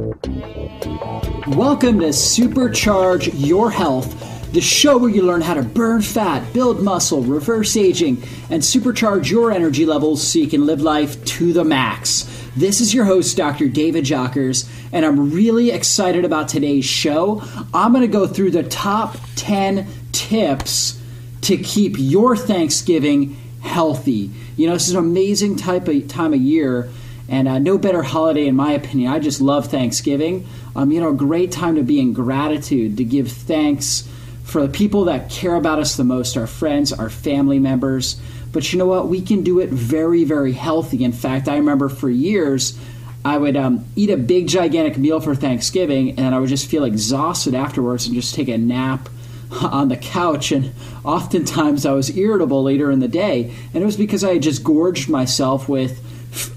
Welcome 0.00 2.00
to 2.00 2.06
Supercharge 2.06 3.32
Your 3.34 3.70
Health, 3.70 4.50
the 4.50 4.62
show 4.62 4.96
where 4.96 5.10
you 5.10 5.20
learn 5.20 5.42
how 5.42 5.52
to 5.52 5.62
burn 5.62 6.00
fat, 6.00 6.54
build 6.54 6.82
muscle, 6.82 7.20
reverse 7.20 7.76
aging, 7.76 8.22
and 8.48 8.62
supercharge 8.62 9.30
your 9.30 9.52
energy 9.52 9.84
levels 9.84 10.26
so 10.26 10.38
you 10.38 10.48
can 10.48 10.64
live 10.64 10.80
life 10.80 11.22
to 11.26 11.52
the 11.52 11.64
max. 11.64 12.22
This 12.56 12.80
is 12.80 12.94
your 12.94 13.04
host, 13.04 13.36
Dr. 13.36 13.68
David 13.68 14.06
Jockers, 14.06 14.66
and 14.90 15.04
I'm 15.04 15.32
really 15.32 15.70
excited 15.70 16.24
about 16.24 16.48
today's 16.48 16.86
show. 16.86 17.42
I'm 17.74 17.92
going 17.92 18.00
to 18.00 18.08
go 18.08 18.26
through 18.26 18.52
the 18.52 18.62
top 18.62 19.18
10 19.36 19.86
tips 20.12 20.98
to 21.42 21.58
keep 21.58 21.96
your 21.98 22.36
Thanksgiving 22.36 23.36
healthy. 23.60 24.30
You 24.56 24.66
know, 24.66 24.72
this 24.72 24.88
is 24.88 24.94
an 24.94 25.04
amazing 25.04 25.56
type 25.56 25.88
of 25.88 26.08
time 26.08 26.32
of 26.32 26.40
year, 26.40 26.88
and 27.30 27.46
uh, 27.46 27.58
no 27.60 27.78
better 27.78 28.02
holiday, 28.02 28.46
in 28.46 28.56
my 28.56 28.72
opinion. 28.72 29.10
I 29.12 29.20
just 29.20 29.40
love 29.40 29.68
Thanksgiving. 29.68 30.46
Um, 30.74 30.90
you 30.90 31.00
know, 31.00 31.10
a 31.10 31.14
great 31.14 31.52
time 31.52 31.76
to 31.76 31.82
be 31.82 32.00
in 32.00 32.12
gratitude, 32.12 32.96
to 32.96 33.04
give 33.04 33.30
thanks 33.30 34.06
for 34.42 34.66
the 34.66 34.68
people 34.68 35.04
that 35.04 35.30
care 35.30 35.54
about 35.54 35.78
us 35.78 35.96
the 35.96 36.04
most 36.04 36.36
our 36.36 36.48
friends, 36.48 36.92
our 36.92 37.08
family 37.08 37.60
members. 37.60 38.20
But 38.52 38.72
you 38.72 38.80
know 38.80 38.86
what? 38.86 39.06
We 39.06 39.22
can 39.22 39.44
do 39.44 39.60
it 39.60 39.70
very, 39.70 40.24
very 40.24 40.52
healthy. 40.52 41.04
In 41.04 41.12
fact, 41.12 41.48
I 41.48 41.56
remember 41.56 41.88
for 41.88 42.10
years, 42.10 42.76
I 43.24 43.38
would 43.38 43.56
um, 43.56 43.84
eat 43.94 44.10
a 44.10 44.16
big, 44.16 44.48
gigantic 44.48 44.98
meal 44.98 45.20
for 45.20 45.36
Thanksgiving, 45.36 46.18
and 46.18 46.34
I 46.34 46.40
would 46.40 46.48
just 46.48 46.68
feel 46.68 46.82
exhausted 46.82 47.54
afterwards 47.54 48.06
and 48.06 48.14
just 48.14 48.34
take 48.34 48.48
a 48.48 48.58
nap 48.58 49.08
on 49.62 49.88
the 49.88 49.96
couch. 49.96 50.50
And 50.50 50.72
oftentimes 51.04 51.86
I 51.86 51.92
was 51.92 52.16
irritable 52.16 52.64
later 52.64 52.90
in 52.90 52.98
the 52.98 53.08
day. 53.08 53.54
And 53.72 53.84
it 53.84 53.86
was 53.86 53.96
because 53.96 54.24
I 54.24 54.34
had 54.34 54.42
just 54.42 54.64
gorged 54.64 55.08
myself 55.08 55.68
with 55.68 56.04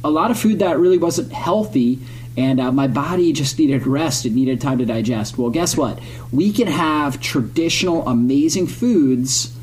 a 0.04 0.10
lot 0.10 0.32
of 0.32 0.40
food 0.40 0.60
that 0.60 0.80
really 0.80 0.98
wasn't 0.98 1.32
healthy. 1.32 2.00
And 2.36 2.60
uh, 2.60 2.72
my 2.72 2.88
body 2.88 3.32
just 3.32 3.60
needed 3.60 3.86
rest. 3.86 4.26
It 4.26 4.34
needed 4.34 4.60
time 4.60 4.80
to 4.80 4.86
digest. 4.86 5.38
Well, 5.38 5.52
guess 5.52 5.78
what? 5.78 6.00
We 6.32 6.52
can 6.52 6.68
have 6.68 7.22
traditional, 7.22 8.08
amazing 8.08 8.68
foods 8.68 9.56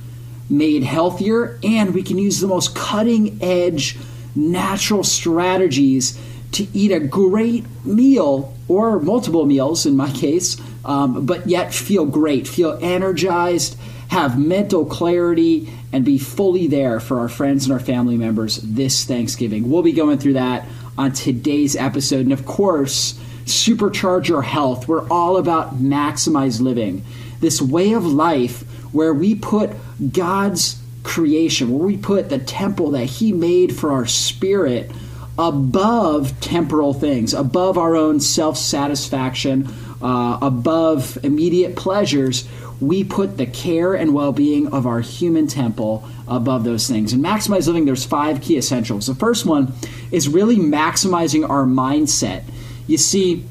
made 0.48 0.83
healthier, 0.83 1.58
and 1.62 1.94
we 1.94 2.02
can 2.02 2.19
use 2.19 2.41
the 2.41 2.47
most 2.47 2.75
cutting 2.75 3.39
edge 3.42 3.97
natural 4.34 5.05
strategies 5.05 6.19
to 6.52 6.67
eat 6.74 6.91
a 6.92 7.00
great 7.00 7.64
meal 7.84 8.55
or 8.69 9.00
multiple 9.00 9.47
meals 9.47 9.86
in 9.86 9.97
my 9.97 10.11
case, 10.11 10.56
um, 10.84 11.27
but 11.27 11.48
yet 11.48 11.72
feel 11.72 12.05
great, 12.05 12.47
feel 12.47 12.78
energized, 12.80 13.77
have 14.11 14.36
mental 14.39 14.84
clarity, 14.84 15.72
and 15.92 16.05
be 16.05 16.19
fully 16.19 16.66
there 16.66 16.98
for 16.98 17.20
our 17.20 17.28
friends 17.28 17.64
and 17.64 17.72
our 17.72 17.78
family 17.78 18.17
members 18.17 18.56
this 18.56 19.05
Thanksgiving. 19.05 19.70
We'll 19.70 19.83
be 19.83 19.92
going 19.92 20.19
through 20.19 20.33
that 20.33 20.67
on 20.98 21.12
today's 21.12 21.77
episode. 21.77 22.22
And 22.22 22.33
of 22.33 22.44
course, 22.44 23.14
supercharge 23.44 24.27
your 24.27 24.42
health. 24.42 24.89
We're 24.89 25.08
all 25.08 25.36
about 25.36 25.77
maximize 25.77 26.61
living. 26.61 27.05
This 27.39 27.62
way 27.62 27.92
of 27.92 28.05
life 28.05 28.62
where 28.92 29.14
we 29.14 29.36
put 29.36 29.70
God's 30.12 30.80
creation, 31.05 31.72
where 31.72 31.86
we 31.86 31.97
put 31.97 32.28
the 32.28 32.39
temple 32.39 32.91
that 32.91 33.06
He 33.06 33.33
made 33.33 33.77
for 33.77 33.92
our 33.92 34.06
spirit 34.06 34.91
above 35.39 36.39
temporal 36.41 36.95
things, 36.95 37.33
above 37.33 37.78
our 37.78 37.95
own 37.95 38.19
self 38.19 38.56
satisfaction, 38.58 39.72
uh, 40.03 40.39
above 40.41 41.19
immediate 41.23 41.77
pleasures. 41.77 42.48
We 42.81 43.05
put 43.05 43.37
the 43.37 43.47
care 43.47 43.95
and 43.95 44.15
well 44.15 44.33
being 44.33 44.73
of 44.73 44.87
our 44.87 45.01
human 45.01 45.47
temple 45.47 46.09
above 46.27 46.65
those 46.65 46.89
things. 46.89 47.12
And 47.12 47.23
Maximize 47.23 47.67
Living, 47.67 47.84
there's 47.84 48.05
five 48.05 48.41
key 48.41 48.57
essentials. 48.57 49.07
The 49.07 49.15
first 49.15 49.45
one 49.45 49.73
is 50.11 50.29
really 50.29 50.57
maximizing 50.57 51.48
our 51.48 51.65
mindset. 51.65 52.45
You 52.87 52.97
see, 52.97 53.45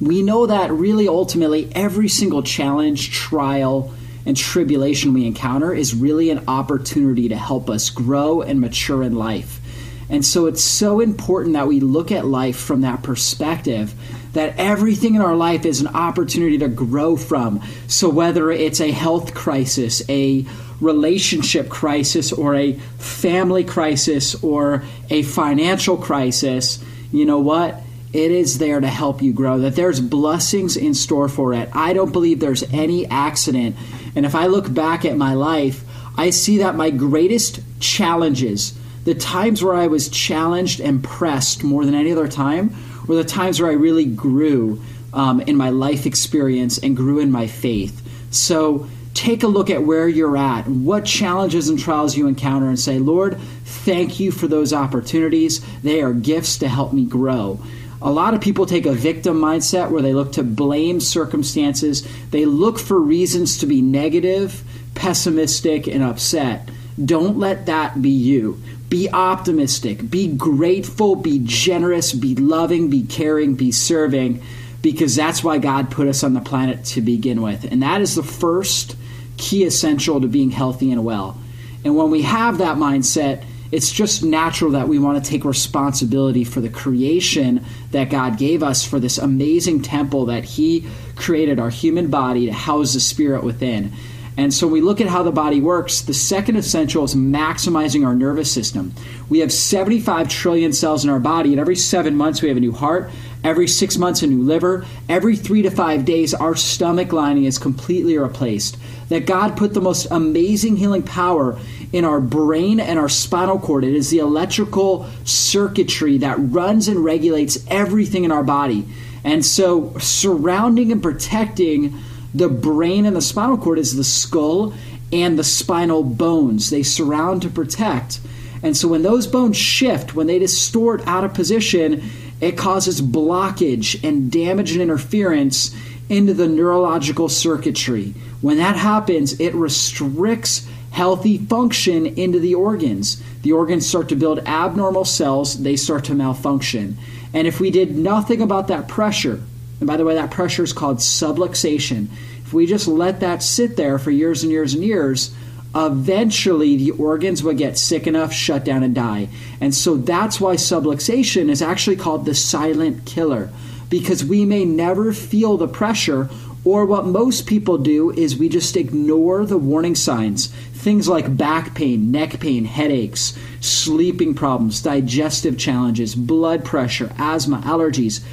we 0.00 0.22
know 0.22 0.46
that 0.46 0.72
really 0.72 1.08
ultimately 1.08 1.70
every 1.74 2.08
single 2.08 2.42
challenge, 2.42 3.12
trial, 3.12 3.94
and 4.26 4.36
tribulation 4.36 5.12
we 5.12 5.26
encounter 5.26 5.72
is 5.72 5.94
really 5.94 6.30
an 6.30 6.44
opportunity 6.48 7.28
to 7.28 7.36
help 7.36 7.68
us 7.70 7.90
grow 7.90 8.42
and 8.42 8.60
mature 8.60 9.02
in 9.02 9.14
life. 9.14 9.60
And 10.08 10.24
so 10.24 10.46
it's 10.46 10.62
so 10.62 11.00
important 11.00 11.54
that 11.54 11.68
we 11.68 11.80
look 11.80 12.12
at 12.12 12.26
life 12.26 12.56
from 12.56 12.82
that 12.82 13.02
perspective 13.02 13.94
that 14.34 14.56
everything 14.58 15.14
in 15.14 15.22
our 15.22 15.34
life 15.34 15.64
is 15.64 15.80
an 15.80 15.88
opportunity 15.88 16.58
to 16.58 16.68
grow 16.68 17.16
from. 17.16 17.62
So 17.86 18.08
whether 18.08 18.50
it's 18.50 18.80
a 18.80 18.90
health 18.90 19.34
crisis, 19.34 20.02
a 20.08 20.44
relationship 20.80 21.68
crisis, 21.68 22.32
or 22.32 22.54
a 22.54 22.74
family 22.98 23.64
crisis, 23.64 24.34
or 24.42 24.84
a 25.08 25.22
financial 25.22 25.96
crisis, 25.96 26.84
you 27.12 27.24
know 27.24 27.38
what? 27.38 27.80
It 28.12 28.30
is 28.30 28.58
there 28.58 28.80
to 28.80 28.86
help 28.86 29.22
you 29.22 29.32
grow, 29.32 29.60
that 29.60 29.76
there's 29.76 30.00
blessings 30.00 30.76
in 30.76 30.94
store 30.94 31.28
for 31.28 31.54
it. 31.54 31.68
I 31.72 31.92
don't 31.92 32.12
believe 32.12 32.40
there's 32.40 32.62
any 32.72 33.06
accident. 33.06 33.76
And 34.14 34.26
if 34.26 34.34
I 34.34 34.46
look 34.46 34.72
back 34.72 35.04
at 35.04 35.16
my 35.16 35.34
life, 35.34 35.84
I 36.16 36.30
see 36.30 36.58
that 36.58 36.76
my 36.76 36.90
greatest 36.90 37.60
challenges, 37.80 38.78
the 39.04 39.14
times 39.14 39.62
where 39.64 39.74
I 39.74 39.88
was 39.88 40.08
challenged 40.08 40.80
and 40.80 41.02
pressed 41.02 41.64
more 41.64 41.84
than 41.84 41.94
any 41.94 42.12
other 42.12 42.28
time 42.28 42.74
were 43.06 43.16
the 43.16 43.24
times 43.24 43.60
where 43.60 43.70
I 43.70 43.74
really 43.74 44.04
grew 44.04 44.80
um, 45.12 45.40
in 45.40 45.56
my 45.56 45.70
life 45.70 46.06
experience 46.06 46.78
and 46.78 46.96
grew 46.96 47.18
in 47.20 47.30
my 47.30 47.46
faith. 47.46 48.02
So 48.30 48.88
take 49.14 49.44
a 49.44 49.46
look 49.46 49.70
at 49.70 49.84
where 49.84 50.08
you're 50.08 50.36
at, 50.36 50.66
what 50.66 51.04
challenges 51.04 51.68
and 51.68 51.78
trials 51.78 52.16
you 52.16 52.26
encounter, 52.26 52.68
and 52.68 52.78
say, 52.78 52.98
Lord, 52.98 53.38
thank 53.64 54.18
you 54.18 54.32
for 54.32 54.48
those 54.48 54.72
opportunities. 54.72 55.64
They 55.82 56.02
are 56.02 56.12
gifts 56.12 56.58
to 56.58 56.68
help 56.68 56.92
me 56.92 57.04
grow. 57.04 57.60
A 58.02 58.10
lot 58.10 58.34
of 58.34 58.40
people 58.40 58.66
take 58.66 58.84
a 58.84 58.92
victim 58.92 59.40
mindset 59.40 59.90
where 59.90 60.02
they 60.02 60.12
look 60.12 60.32
to 60.32 60.42
blame 60.42 61.00
circumstances. 61.00 62.06
They 62.30 62.44
look 62.44 62.78
for 62.78 62.98
reasons 63.00 63.58
to 63.58 63.66
be 63.66 63.80
negative, 63.80 64.62
pessimistic, 64.94 65.86
and 65.86 66.02
upset. 66.02 66.68
Don't 67.02 67.38
let 67.38 67.66
that 67.66 68.02
be 68.02 68.10
you. 68.10 68.60
Be 68.94 69.10
optimistic, 69.10 70.08
be 70.08 70.28
grateful, 70.28 71.16
be 71.16 71.40
generous, 71.42 72.12
be 72.12 72.36
loving, 72.36 72.90
be 72.90 73.02
caring, 73.02 73.56
be 73.56 73.72
serving, 73.72 74.40
because 74.82 75.16
that's 75.16 75.42
why 75.42 75.58
God 75.58 75.90
put 75.90 76.06
us 76.06 76.22
on 76.22 76.32
the 76.32 76.40
planet 76.40 76.84
to 76.84 77.00
begin 77.00 77.42
with. 77.42 77.64
And 77.64 77.82
that 77.82 78.02
is 78.02 78.14
the 78.14 78.22
first 78.22 78.94
key 79.36 79.64
essential 79.64 80.20
to 80.20 80.28
being 80.28 80.52
healthy 80.52 80.92
and 80.92 81.04
well. 81.04 81.36
And 81.84 81.96
when 81.96 82.12
we 82.12 82.22
have 82.22 82.58
that 82.58 82.76
mindset, 82.76 83.42
it's 83.72 83.90
just 83.90 84.22
natural 84.22 84.70
that 84.70 84.86
we 84.86 85.00
want 85.00 85.24
to 85.24 85.28
take 85.28 85.44
responsibility 85.44 86.44
for 86.44 86.60
the 86.60 86.68
creation 86.68 87.64
that 87.90 88.10
God 88.10 88.38
gave 88.38 88.62
us 88.62 88.84
for 88.84 89.00
this 89.00 89.18
amazing 89.18 89.82
temple 89.82 90.26
that 90.26 90.44
He 90.44 90.86
created 91.16 91.58
our 91.58 91.70
human 91.70 92.10
body 92.10 92.46
to 92.46 92.52
house 92.52 92.94
the 92.94 93.00
spirit 93.00 93.42
within. 93.42 93.92
And 94.36 94.52
so 94.52 94.66
we 94.66 94.80
look 94.80 95.00
at 95.00 95.06
how 95.06 95.22
the 95.22 95.30
body 95.30 95.60
works. 95.60 96.00
The 96.00 96.14
second 96.14 96.56
essential 96.56 97.04
is 97.04 97.14
maximizing 97.14 98.04
our 98.04 98.14
nervous 98.14 98.50
system. 98.50 98.92
We 99.28 99.38
have 99.38 99.52
75 99.52 100.28
trillion 100.28 100.72
cells 100.72 101.04
in 101.04 101.10
our 101.10 101.20
body, 101.20 101.52
and 101.52 101.60
every 101.60 101.76
seven 101.76 102.16
months 102.16 102.42
we 102.42 102.48
have 102.48 102.56
a 102.56 102.60
new 102.60 102.72
heart. 102.72 103.10
Every 103.44 103.68
six 103.68 103.98
months, 103.98 104.22
a 104.22 104.26
new 104.26 104.42
liver. 104.42 104.86
Every 105.06 105.36
three 105.36 105.60
to 105.62 105.70
five 105.70 106.06
days, 106.06 106.32
our 106.32 106.56
stomach 106.56 107.12
lining 107.12 107.44
is 107.44 107.58
completely 107.58 108.16
replaced. 108.16 108.78
That 109.10 109.26
God 109.26 109.56
put 109.56 109.74
the 109.74 109.82
most 109.82 110.06
amazing 110.10 110.76
healing 110.76 111.02
power 111.02 111.58
in 111.92 112.06
our 112.06 112.20
brain 112.20 112.80
and 112.80 112.98
our 112.98 113.10
spinal 113.10 113.58
cord. 113.60 113.84
It 113.84 113.94
is 113.94 114.08
the 114.08 114.18
electrical 114.18 115.06
circuitry 115.24 116.18
that 116.18 116.36
runs 116.38 116.88
and 116.88 117.04
regulates 117.04 117.64
everything 117.68 118.24
in 118.24 118.32
our 118.32 118.42
body. 118.42 118.88
And 119.24 119.44
so, 119.44 119.96
surrounding 119.98 120.90
and 120.90 121.02
protecting 121.02 121.98
the 122.34 122.48
brain 122.48 123.06
and 123.06 123.14
the 123.14 123.22
spinal 123.22 123.56
cord 123.56 123.78
is 123.78 123.96
the 123.96 124.04
skull 124.04 124.74
and 125.12 125.38
the 125.38 125.44
spinal 125.44 126.02
bones. 126.02 126.70
They 126.70 126.82
surround 126.82 127.42
to 127.42 127.48
protect. 127.48 128.20
And 128.62 128.76
so 128.76 128.88
when 128.88 129.02
those 129.02 129.26
bones 129.26 129.56
shift, 129.56 130.14
when 130.14 130.26
they 130.26 130.38
distort 130.38 131.06
out 131.06 131.22
of 131.24 131.34
position, 131.34 132.02
it 132.40 132.58
causes 132.58 133.00
blockage 133.00 134.02
and 134.02 134.32
damage 134.32 134.72
and 134.72 134.82
interference 134.82 135.74
into 136.08 136.34
the 136.34 136.48
neurological 136.48 137.28
circuitry. 137.28 138.14
When 138.40 138.58
that 138.58 138.76
happens, 138.76 139.38
it 139.38 139.54
restricts 139.54 140.66
healthy 140.90 141.38
function 141.38 142.06
into 142.06 142.38
the 142.38 142.54
organs. 142.54 143.22
The 143.42 143.52
organs 143.52 143.86
start 143.86 144.08
to 144.10 144.16
build 144.16 144.40
abnormal 144.40 145.04
cells, 145.04 145.62
they 145.62 145.76
start 145.76 146.04
to 146.04 146.14
malfunction. 146.14 146.96
And 147.32 147.46
if 147.46 147.60
we 147.60 147.70
did 147.70 147.96
nothing 147.96 148.40
about 148.40 148.68
that 148.68 148.88
pressure, 148.88 149.42
and 149.80 149.86
by 149.86 149.96
the 149.96 150.04
way, 150.04 150.14
that 150.14 150.30
pressure 150.30 150.62
is 150.62 150.72
called 150.72 150.98
subluxation. 150.98 152.08
If 152.44 152.52
we 152.52 152.66
just 152.66 152.88
let 152.88 153.20
that 153.20 153.42
sit 153.42 153.76
there 153.76 153.98
for 153.98 154.10
years 154.10 154.42
and 154.42 154.52
years 154.52 154.74
and 154.74 154.84
years, 154.84 155.34
eventually 155.74 156.76
the 156.76 156.92
organs 156.92 157.42
would 157.42 157.58
get 157.58 157.76
sick 157.76 158.06
enough, 158.06 158.32
shut 158.32 158.64
down, 158.64 158.82
and 158.82 158.94
die. 158.94 159.28
And 159.60 159.74
so 159.74 159.96
that's 159.96 160.40
why 160.40 160.54
subluxation 160.54 161.48
is 161.48 161.62
actually 161.62 161.96
called 161.96 162.24
the 162.24 162.34
silent 162.34 163.04
killer, 163.04 163.50
because 163.90 164.24
we 164.24 164.44
may 164.44 164.64
never 164.64 165.12
feel 165.12 165.56
the 165.56 165.68
pressure, 165.68 166.30
or 166.64 166.86
what 166.86 167.04
most 167.04 167.46
people 167.46 167.76
do 167.76 168.10
is 168.12 168.38
we 168.38 168.48
just 168.48 168.76
ignore 168.76 169.44
the 169.44 169.58
warning 169.58 169.94
signs. 169.94 170.46
Things 170.72 171.08
like 171.08 171.36
back 171.36 171.74
pain, 171.74 172.10
neck 172.10 172.40
pain, 172.40 172.64
headaches, 172.64 173.36
sleeping 173.60 174.34
problems, 174.34 174.80
digestive 174.80 175.58
challenges, 175.58 176.14
blood 176.14 176.64
pressure, 176.64 177.12
asthma, 177.18 177.58
allergies 177.62 178.24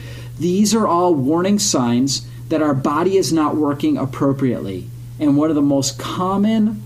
These 0.42 0.74
are 0.74 0.88
all 0.88 1.14
warning 1.14 1.60
signs 1.60 2.26
that 2.50 2.64
our 2.64 2.74
body 2.74 3.16
is 3.16 3.32
not 3.32 3.56
working 3.56 3.96
appropriately. 3.96 4.90
And 5.20 5.38
one 5.38 5.52
of 5.52 5.56
the 5.56 5.62
most 5.62 6.00
common 6.00 6.82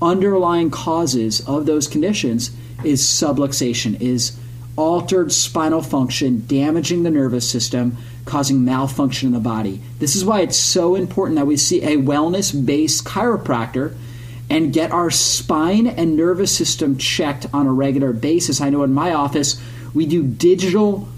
underlying 0.00 0.70
causes 0.70 1.46
of 1.46 1.66
those 1.66 1.88
conditions 1.88 2.56
is 2.84 3.02
subluxation, 3.02 4.00
is 4.00 4.38
altered 4.76 5.30
spinal 5.30 5.82
function, 5.82 6.46
damaging 6.46 7.02
the 7.02 7.10
nervous 7.10 7.50
system, 7.50 7.98
causing 8.24 8.64
malfunction 8.64 9.26
in 9.26 9.34
the 9.34 9.40
body. 9.40 9.82
This 9.98 10.16
is 10.16 10.24
why 10.24 10.40
it's 10.40 10.56
so 10.56 10.94
important 10.94 11.36
that 11.36 11.46
we 11.46 11.58
see 11.58 11.82
a 11.82 11.98
wellness 11.98 12.64
based 12.64 13.04
chiropractor 13.04 13.94
and 14.48 14.72
get 14.72 14.90
our 14.90 15.10
spine 15.10 15.86
and 15.86 16.16
nervous 16.16 16.56
system 16.56 16.96
checked 16.96 17.44
on 17.52 17.66
a 17.66 17.72
regular 17.74 18.14
basis. 18.14 18.62
I 18.62 18.70
know 18.70 18.84
in 18.84 18.94
my 18.94 19.12
office, 19.12 19.60
we 19.92 20.06
do 20.06 20.22
digital 20.22 21.08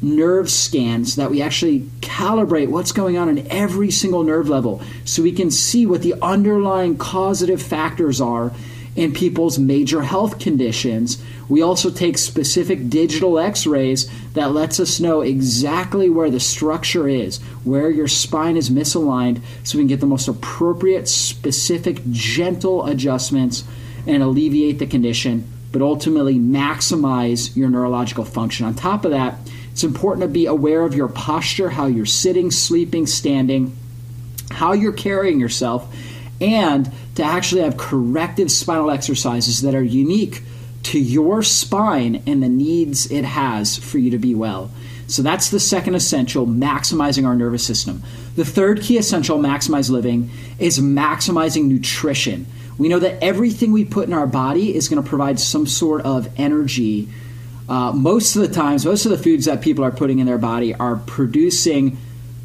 nerve 0.00 0.50
scans 0.50 1.16
that 1.16 1.30
we 1.30 1.42
actually 1.42 1.80
calibrate 2.00 2.68
what's 2.68 2.92
going 2.92 3.18
on 3.18 3.28
in 3.28 3.46
every 3.50 3.90
single 3.90 4.22
nerve 4.22 4.48
level 4.48 4.82
so 5.04 5.22
we 5.22 5.32
can 5.32 5.50
see 5.50 5.86
what 5.86 6.02
the 6.02 6.14
underlying 6.22 6.96
causative 6.96 7.60
factors 7.60 8.20
are 8.20 8.52
in 8.96 9.12
people's 9.12 9.58
major 9.58 10.02
health 10.02 10.40
conditions. 10.40 11.22
We 11.48 11.62
also 11.62 11.90
take 11.90 12.18
specific 12.18 12.88
digital 12.90 13.38
x-rays 13.38 14.10
that 14.32 14.52
lets 14.52 14.80
us 14.80 14.98
know 14.98 15.20
exactly 15.20 16.10
where 16.10 16.30
the 16.30 16.40
structure 16.40 17.08
is, 17.08 17.38
where 17.62 17.90
your 17.90 18.08
spine 18.08 18.56
is 18.56 18.70
misaligned 18.70 19.40
so 19.62 19.78
we 19.78 19.82
can 19.82 19.88
get 19.88 20.00
the 20.00 20.06
most 20.06 20.26
appropriate 20.26 21.08
specific 21.08 22.00
gentle 22.10 22.86
adjustments 22.86 23.62
and 24.06 24.22
alleviate 24.22 24.78
the 24.78 24.86
condition 24.86 25.48
but 25.72 25.82
ultimately 25.82 26.36
maximize 26.36 27.54
your 27.56 27.68
neurological 27.68 28.24
function. 28.24 28.66
On 28.66 28.74
top 28.74 29.04
of 29.04 29.10
that, 29.10 29.38
it's 29.78 29.84
important 29.84 30.22
to 30.22 30.28
be 30.28 30.46
aware 30.46 30.82
of 30.82 30.92
your 30.92 31.06
posture, 31.06 31.70
how 31.70 31.86
you're 31.86 32.04
sitting, 32.04 32.50
sleeping, 32.50 33.06
standing, 33.06 33.76
how 34.50 34.72
you're 34.72 34.92
carrying 34.92 35.38
yourself, 35.38 35.94
and 36.40 36.90
to 37.14 37.22
actually 37.22 37.60
have 37.60 37.76
corrective 37.76 38.50
spinal 38.50 38.90
exercises 38.90 39.62
that 39.62 39.76
are 39.76 39.82
unique 39.84 40.42
to 40.82 40.98
your 40.98 41.44
spine 41.44 42.24
and 42.26 42.42
the 42.42 42.48
needs 42.48 43.08
it 43.12 43.24
has 43.24 43.78
for 43.78 43.98
you 43.98 44.10
to 44.10 44.18
be 44.18 44.34
well. 44.34 44.68
So 45.06 45.22
that's 45.22 45.50
the 45.50 45.60
second 45.60 45.94
essential, 45.94 46.44
maximizing 46.44 47.24
our 47.24 47.36
nervous 47.36 47.64
system. 47.64 48.02
The 48.34 48.44
third 48.44 48.82
key 48.82 48.98
essential, 48.98 49.38
maximize 49.38 49.90
living, 49.90 50.28
is 50.58 50.80
maximizing 50.80 51.66
nutrition. 51.66 52.46
We 52.78 52.88
know 52.88 52.98
that 52.98 53.22
everything 53.22 53.70
we 53.70 53.84
put 53.84 54.08
in 54.08 54.12
our 54.12 54.26
body 54.26 54.74
is 54.74 54.88
going 54.88 55.00
to 55.00 55.08
provide 55.08 55.38
some 55.38 55.68
sort 55.68 56.02
of 56.02 56.28
energy 56.36 57.08
uh, 57.68 57.92
most 57.92 58.34
of 58.36 58.42
the 58.42 58.54
times, 58.54 58.84
most 58.86 59.04
of 59.04 59.10
the 59.10 59.18
foods 59.18 59.44
that 59.44 59.60
people 59.60 59.84
are 59.84 59.90
putting 59.90 60.18
in 60.18 60.26
their 60.26 60.38
body 60.38 60.74
are 60.74 60.96
producing 60.96 61.98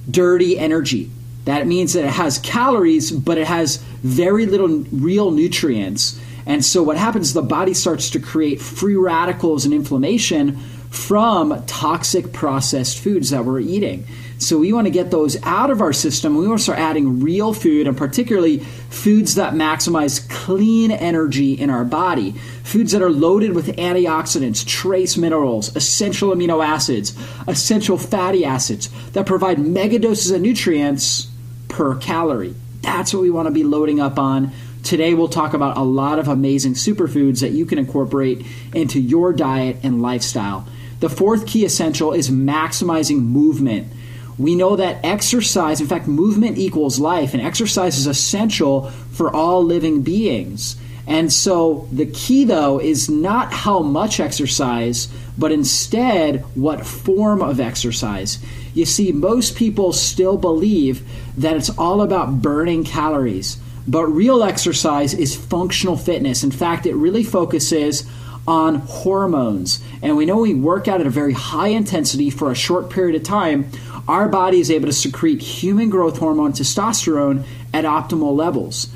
dirty 0.10 0.60
energy. 0.60 1.10
That 1.46 1.68
means 1.68 1.94
that 1.94 2.06
it 2.06 2.12
has 2.12 2.40
calories, 2.40 3.12
but 3.12 3.38
it 3.38 3.48
has 3.48 3.78
very 4.02 4.46
little 4.46 4.86
real 4.92 5.31
nutrients. 5.31 6.20
And 6.46 6.64
so, 6.64 6.84
what 6.84 6.98
happens, 6.98 7.34
the 7.34 7.42
body 7.42 7.74
starts 7.74 8.10
to 8.12 8.20
create 8.20 8.62
free 8.62 8.96
radicals 8.96 9.66
and 9.66 9.74
inflammation 9.74 10.58
from 10.90 11.64
toxic 11.66 12.31
processed 12.34 13.00
foods 13.00 13.31
that 13.31 13.46
we're 13.46 13.60
eating. 13.60 14.06
So 14.38 14.60
we 14.60 14.74
want 14.74 14.86
to 14.86 14.92
get 14.92 15.10
those 15.10 15.42
out 15.44 15.72
of 15.72 15.81
our 15.81 15.94
system. 15.94 16.36
We 16.36 16.48
want 16.48 16.60
to 16.60 16.64
start 16.64 16.78
adding 16.78 17.22
real 17.22 17.54
food 17.54 17.88
and 17.88 17.98
particularly 17.98 18.60
foods 18.60 19.36
that 19.36 19.54
maximize 19.54 20.30
clean 20.30 20.92
energy 20.92 21.54
in 21.54 21.69
our 21.69 21.86
body. 21.86 22.36
Foods 22.63 22.94
that 22.94 23.01
are 23.01 23.12
loaded 23.12 23.54
with 23.54 23.75
antioxidants, 23.75 24.65
trace 24.65 25.18
minerals, 25.18 25.75
essential 25.75 26.33
amino 26.33 26.65
acids, 26.65 27.15
essential 27.48 27.98
fatty 27.98 28.45
acids 28.45 28.89
that 29.12 29.25
provide 29.25 29.60
mega 29.60 30.00
doses 30.00 30.31
of 30.31 30.42
nutrients 30.42 31.27
per 31.68 31.95
calorie. 31.95 32.56
That's 32.81 33.13
what 33.13 33.21
we 33.21 33.30
want 33.30 33.48
to 33.48 33.54
be 33.54 33.63
loading 33.63 34.00
up 34.00 34.18
on. 34.18 34.51
Today, 34.83 35.13
we'll 35.13 35.27
talk 35.30 35.54
about 35.54 35.77
a 35.77 35.83
lot 35.83 36.19
of 36.19 36.27
amazing 36.27 36.74
superfoods 36.74 37.42
that 37.42 37.51
you 37.51 37.65
can 37.65 37.80
incorporate 37.80 38.45
into 38.74 39.00
your 39.00 39.33
diet 39.33 39.77
and 39.83 40.01
lifestyle. 40.01 40.68
The 41.00 41.09
fourth 41.09 41.45
key 41.45 41.66
essential 41.66 42.13
is 42.13 42.30
maximizing 42.30 43.21
movement. 43.21 43.92
We 44.38 44.56
know 44.56 44.75
that 44.77 45.04
exercise, 45.04 45.80
in 45.80 45.88
fact, 45.88 46.07
movement 46.07 46.57
equals 46.57 47.00
life, 47.00 47.33
and 47.33 47.42
exercise 47.42 47.98
is 47.98 48.07
essential 48.07 48.89
for 49.12 49.33
all 49.33 49.63
living 49.63 50.01
beings. 50.01 50.75
And 51.06 51.32
so 51.32 51.88
the 51.92 52.06
key, 52.06 52.46
though, 52.46 52.80
is 52.80 53.10
not 53.10 53.52
how 53.52 53.80
much 53.80 54.20
exercise, 54.20 55.10
but 55.38 55.52
instead 55.52 56.42
what 56.56 56.86
form 56.86 57.42
of 57.42 57.60
exercise. 57.60 58.40
You 58.74 58.86
see, 58.86 59.12
most 59.12 59.56
people 59.56 59.92
still 59.92 60.38
believe 60.38 61.08
that 61.38 61.58
it's 61.58 61.70
all 61.78 62.02
about 62.02 62.42
burning 62.42 62.84
calories, 62.84 63.58
but 63.88 64.06
real 64.06 64.44
exercise 64.44 65.14
is 65.14 65.36
functional 65.36 65.98
fitness. 65.98 66.44
In 66.44 66.52
fact, 66.52 66.86
it 66.86 66.96
really 66.96 67.24
focuses 67.24 68.10
on 68.48 68.76
hormones. 68.76 69.82
And 70.02 70.18
we 70.18 70.26
know 70.26 70.38
we 70.38 70.54
work 70.54 70.88
out 70.88 71.02
at 71.02 71.08
a 71.08 71.12
very 71.12 71.34
high 71.34 71.70
intensity 71.70 72.30
for 72.30 72.52
a 72.52 72.56
short 72.56 72.90
period 72.90 73.16
of 73.16 73.24
time, 73.24 73.70
our 74.08 74.28
body 74.28 74.60
is 74.60 74.70
able 74.70 74.88
to 74.88 74.94
secrete 74.94 75.42
human 75.42 75.90
growth 75.90 76.18
hormone 76.18 76.52
testosterone 76.52 77.46
at 77.74 77.86
optimal 77.86 78.36
levels. 78.36 78.88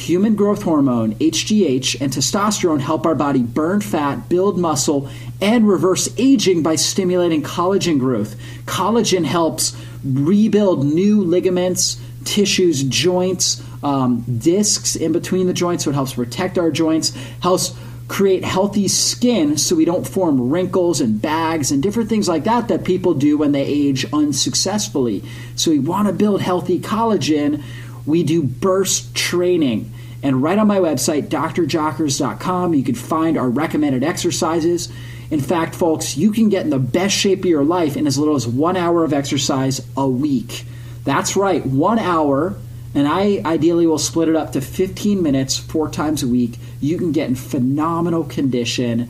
Human 0.00 0.34
growth 0.34 0.62
hormone, 0.62 1.14
HGH, 1.16 2.00
and 2.00 2.10
testosterone 2.10 2.80
help 2.80 3.04
our 3.04 3.14
body 3.14 3.42
burn 3.42 3.82
fat, 3.82 4.30
build 4.30 4.58
muscle, 4.58 5.10
and 5.42 5.68
reverse 5.68 6.08
aging 6.16 6.62
by 6.62 6.76
stimulating 6.76 7.42
collagen 7.42 7.98
growth. 7.98 8.34
Collagen 8.64 9.26
helps 9.26 9.76
rebuild 10.02 10.86
new 10.86 11.22
ligaments, 11.22 12.00
tissues, 12.24 12.82
joints, 12.84 13.62
um, 13.82 14.22
discs 14.38 14.96
in 14.96 15.12
between 15.12 15.46
the 15.46 15.52
joints, 15.52 15.84
so 15.84 15.90
it 15.90 15.94
helps 15.94 16.14
protect 16.14 16.56
our 16.56 16.70
joints, 16.70 17.14
helps 17.42 17.74
create 18.10 18.42
healthy 18.42 18.88
skin 18.88 19.56
so 19.56 19.76
we 19.76 19.84
don't 19.84 20.06
form 20.08 20.50
wrinkles 20.50 21.00
and 21.00 21.22
bags 21.22 21.70
and 21.70 21.80
different 21.80 22.08
things 22.08 22.28
like 22.28 22.42
that 22.42 22.66
that 22.66 22.84
people 22.84 23.14
do 23.14 23.38
when 23.38 23.52
they 23.52 23.62
age 23.62 24.04
unsuccessfully. 24.12 25.22
So 25.54 25.70
we 25.70 25.78
want 25.78 26.08
to 26.08 26.12
build 26.12 26.40
healthy 26.40 26.80
collagen. 26.80 27.62
We 28.10 28.22
do 28.22 28.42
burst 28.42 29.14
training. 29.14 29.92
And 30.22 30.42
right 30.42 30.58
on 30.58 30.66
my 30.66 30.78
website, 30.78 31.28
drjockers.com, 31.28 32.74
you 32.74 32.82
can 32.82 32.94
find 32.94 33.38
our 33.38 33.48
recommended 33.48 34.04
exercises. 34.04 34.92
In 35.30 35.40
fact, 35.40 35.74
folks, 35.74 36.16
you 36.16 36.32
can 36.32 36.48
get 36.48 36.64
in 36.64 36.70
the 36.70 36.78
best 36.78 37.14
shape 37.14 37.40
of 37.40 37.46
your 37.46 37.64
life 37.64 37.96
in 37.96 38.06
as 38.06 38.18
little 38.18 38.34
as 38.34 38.46
one 38.46 38.76
hour 38.76 39.04
of 39.04 39.12
exercise 39.12 39.80
a 39.96 40.06
week. 40.06 40.64
That's 41.04 41.36
right, 41.36 41.64
one 41.64 41.98
hour 41.98 42.56
and 42.94 43.06
I 43.06 43.40
ideally 43.44 43.86
will 43.86 43.98
split 43.98 44.28
it 44.28 44.36
up 44.36 44.52
to 44.52 44.60
15 44.60 45.22
minutes 45.22 45.56
four 45.56 45.88
times 45.88 46.22
a 46.22 46.28
week. 46.28 46.58
You 46.80 46.98
can 46.98 47.12
get 47.12 47.28
in 47.28 47.36
phenomenal 47.36 48.24
condition. 48.24 49.08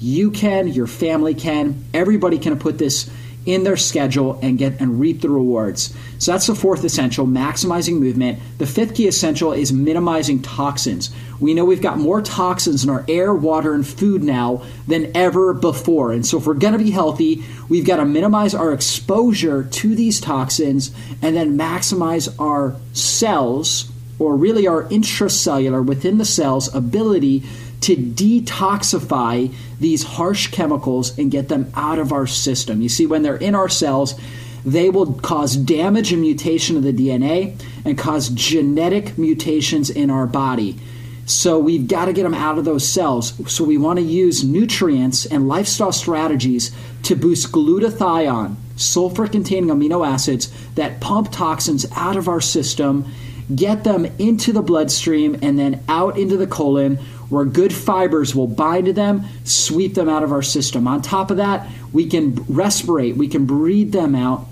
You 0.00 0.30
can, 0.30 0.68
your 0.68 0.86
family 0.86 1.34
can, 1.34 1.84
everybody 1.94 2.38
can 2.38 2.58
put 2.58 2.78
this 2.78 3.10
in 3.44 3.64
their 3.64 3.76
schedule 3.76 4.38
and 4.42 4.58
get 4.58 4.80
and 4.80 5.00
reap 5.00 5.20
the 5.20 5.28
rewards. 5.28 5.94
So 6.18 6.32
that's 6.32 6.46
the 6.46 6.54
fourth 6.54 6.84
essential, 6.84 7.26
maximizing 7.26 7.98
movement. 7.98 8.38
The 8.58 8.66
fifth 8.66 8.94
key 8.94 9.08
essential 9.08 9.52
is 9.52 9.72
minimizing 9.72 10.42
toxins. 10.42 11.10
We 11.40 11.54
know 11.54 11.64
we've 11.64 11.82
got 11.82 11.98
more 11.98 12.22
toxins 12.22 12.84
in 12.84 12.90
our 12.90 13.04
air, 13.08 13.34
water, 13.34 13.74
and 13.74 13.86
food 13.86 14.22
now 14.22 14.62
than 14.86 15.10
ever 15.16 15.52
before. 15.52 16.12
And 16.12 16.24
so 16.24 16.38
if 16.38 16.46
we're 16.46 16.54
going 16.54 16.74
to 16.74 16.78
be 16.78 16.92
healthy, 16.92 17.44
we've 17.68 17.86
got 17.86 17.96
to 17.96 18.04
minimize 18.04 18.54
our 18.54 18.72
exposure 18.72 19.64
to 19.64 19.94
these 19.94 20.20
toxins 20.20 20.94
and 21.20 21.34
then 21.34 21.58
maximize 21.58 22.32
our 22.38 22.76
cells 22.92 23.90
or 24.18 24.36
really 24.36 24.68
our 24.68 24.84
intracellular 24.84 25.84
within 25.84 26.18
the 26.18 26.24
cells 26.24 26.72
ability 26.72 27.42
to 27.82 27.96
detoxify 27.96 29.52
these 29.80 30.02
harsh 30.02 30.48
chemicals 30.48 31.18
and 31.18 31.30
get 31.30 31.48
them 31.48 31.70
out 31.74 31.98
of 31.98 32.12
our 32.12 32.26
system. 32.26 32.80
You 32.80 32.88
see, 32.88 33.06
when 33.06 33.22
they're 33.22 33.36
in 33.36 33.54
our 33.54 33.68
cells, 33.68 34.18
they 34.64 34.90
will 34.90 35.14
cause 35.14 35.56
damage 35.56 36.12
and 36.12 36.20
mutation 36.20 36.76
of 36.76 36.84
the 36.84 36.92
DNA 36.92 37.60
and 37.84 37.98
cause 37.98 38.28
genetic 38.28 39.18
mutations 39.18 39.90
in 39.90 40.10
our 40.10 40.26
body. 40.26 40.78
So 41.26 41.58
we've 41.58 41.86
got 41.86 42.06
to 42.06 42.12
get 42.12 42.24
them 42.24 42.34
out 42.34 42.58
of 42.58 42.64
those 42.64 42.86
cells. 42.86 43.34
So 43.52 43.64
we 43.64 43.78
want 43.78 43.98
to 43.98 44.04
use 44.04 44.44
nutrients 44.44 45.26
and 45.26 45.48
lifestyle 45.48 45.92
strategies 45.92 46.72
to 47.04 47.14
boost 47.14 47.52
glutathione, 47.52 48.56
sulfur 48.76 49.26
containing 49.28 49.70
amino 49.70 50.06
acids 50.06 50.52
that 50.74 51.00
pump 51.00 51.30
toxins 51.30 51.86
out 51.92 52.16
of 52.16 52.28
our 52.28 52.40
system, 52.40 53.06
get 53.54 53.84
them 53.84 54.06
into 54.18 54.52
the 54.52 54.62
bloodstream, 54.62 55.38
and 55.42 55.58
then 55.58 55.82
out 55.88 56.18
into 56.18 56.36
the 56.36 56.46
colon 56.46 56.98
where 57.32 57.46
good 57.46 57.72
fibers 57.72 58.34
will 58.34 58.46
bind 58.46 58.84
to 58.84 58.92
them, 58.92 59.24
sweep 59.44 59.94
them 59.94 60.06
out 60.06 60.22
of 60.22 60.32
our 60.32 60.42
system. 60.42 60.86
On 60.86 61.00
top 61.00 61.30
of 61.30 61.38
that, 61.38 61.66
we 61.90 62.06
can 62.06 62.34
respirate, 62.34 63.16
we 63.16 63.26
can 63.26 63.46
breathe 63.46 63.90
them 63.90 64.14
out, 64.14 64.46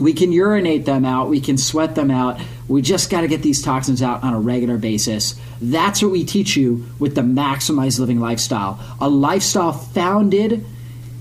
we 0.00 0.14
can 0.14 0.32
urinate 0.32 0.86
them 0.86 1.04
out, 1.04 1.28
we 1.28 1.40
can 1.40 1.58
sweat 1.58 1.94
them 1.94 2.10
out. 2.10 2.40
We 2.68 2.80
just 2.80 3.10
got 3.10 3.20
to 3.20 3.28
get 3.28 3.42
these 3.42 3.62
toxins 3.62 4.02
out 4.02 4.24
on 4.24 4.32
a 4.32 4.40
regular 4.40 4.78
basis. 4.78 5.38
That's 5.60 6.02
what 6.02 6.10
we 6.10 6.24
teach 6.24 6.56
you 6.56 6.86
with 6.98 7.14
the 7.14 7.20
Maximize 7.20 8.00
Living 8.00 8.18
lifestyle. 8.18 8.80
A 8.98 9.08
lifestyle 9.08 9.72
founded 9.72 10.64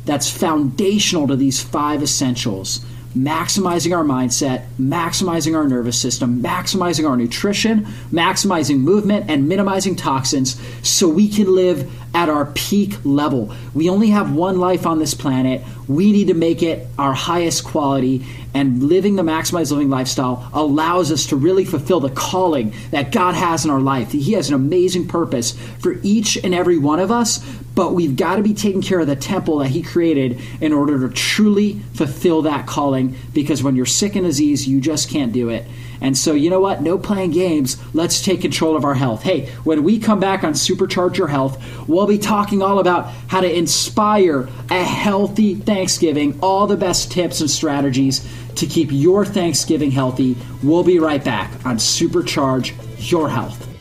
that's 0.06 0.30
foundational 0.30 1.28
to 1.28 1.36
these 1.36 1.62
five 1.62 2.04
essentials 2.04 2.86
maximizing 3.16 3.96
our 3.96 4.04
mindset, 4.04 4.68
maximizing 4.80 5.56
our 5.56 5.68
nervous 5.68 6.00
system, 6.00 6.42
maximizing 6.42 7.10
our 7.10 7.16
nutrition, 7.16 7.86
maximizing 8.12 8.80
movement, 8.80 9.30
and 9.30 9.48
minimizing 9.48 9.96
toxins 9.96 10.60
so 10.88 11.08
we 11.08 11.30
can 11.30 11.54
live 11.56 11.90
at 12.14 12.30
our 12.30 12.46
peak 12.48 12.94
level. 13.04 13.54
We 13.74 13.90
only 13.90 14.10
have 14.10 14.34
one 14.34 14.60
life 14.60 14.86
on 14.86 15.00
this 15.00 15.14
planet. 15.14 15.62
We 15.88 16.12
need 16.12 16.28
to 16.28 16.34
make 16.34 16.62
it 16.62 16.88
our 16.98 17.14
highest 17.14 17.64
quality, 17.64 18.26
and 18.56 18.82
living 18.82 19.18
the 19.18 19.22
maximized 19.22 19.72
living 19.72 19.90
lifestyle 19.90 20.50
allows 20.54 21.12
us 21.12 21.28
to 21.28 21.36
really 21.36 21.66
fulfill 21.66 22.00
the 22.00 22.10
calling 22.10 22.74
that 22.92 23.12
God 23.12 23.36
has 23.36 23.66
in 23.66 23.70
our 23.70 23.82
life. 23.82 24.14
He 24.14 24.32
has 24.32 24.48
an 24.48 24.56
amazing 24.56 25.10
purpose 25.10 25.52
for 25.80 25.98
each 26.04 26.38
and 26.38 26.56
every 26.56 26.78
one 26.78 27.02
of 27.02 27.12
us, 27.12 27.46
but 27.76 27.94
we've 27.94 28.16
got 28.16 28.38
to 28.38 28.42
be 28.42 28.54
taking 28.54 28.82
care 28.82 29.02
of 29.02 29.08
the 29.08 29.16
temple 29.18 29.58
that 29.58 29.68
He 29.68 29.84
created 29.84 30.40
in 30.62 30.72
order 30.72 31.06
to 31.06 31.14
truly 31.14 31.74
fulfill 31.94 32.44
that 32.44 32.66
calling 32.66 33.18
because 33.34 33.62
when 33.62 33.76
you're 33.76 33.86
sick 33.86 34.16
and 34.16 34.26
diseased, 34.26 34.66
you 34.66 34.80
just 34.80 35.10
can't 35.10 35.34
do 35.34 35.50
it. 35.50 35.66
And 36.06 36.16
so, 36.16 36.34
you 36.36 36.52
know 36.52 36.60
what? 36.60 36.84
No 36.84 37.00
playing 37.00 37.32
games. 37.32 37.82
Let's 37.96 38.22
take 38.22 38.42
control 38.42 38.78
of 38.78 38.86
our 38.86 38.94
health. 38.94 39.24
Hey, 39.24 39.48
when 39.64 39.84
we 39.84 39.98
come 39.98 40.20
back 40.20 40.44
on 40.44 40.54
Supercharge 40.54 41.18
Your 41.18 41.28
Health, 41.28 41.60
we'll 41.88 42.06
be 42.06 42.20
talking 42.20 42.62
all 42.62 42.78
about 42.78 43.08
how 43.28 43.42
to 43.42 43.52
inspire 43.52 44.48
a 44.70 44.84
healthy 44.84 45.56
Thanksgiving, 45.56 46.38
all 46.44 46.68
the 46.68 46.78
best 46.78 47.12
tips 47.12 47.42
and 47.42 47.50
strategies 47.50 48.24
to 48.54 48.68
keep 48.68 48.90
your 48.92 49.26
Thanksgiving 49.26 49.90
healthy. 49.90 50.38
We'll 50.62 50.84
be 50.84 51.00
right 51.00 51.24
back 51.24 51.52
on 51.66 51.78
Supercharge 51.78 52.76
Your 53.10 53.28
Health. 53.28 53.75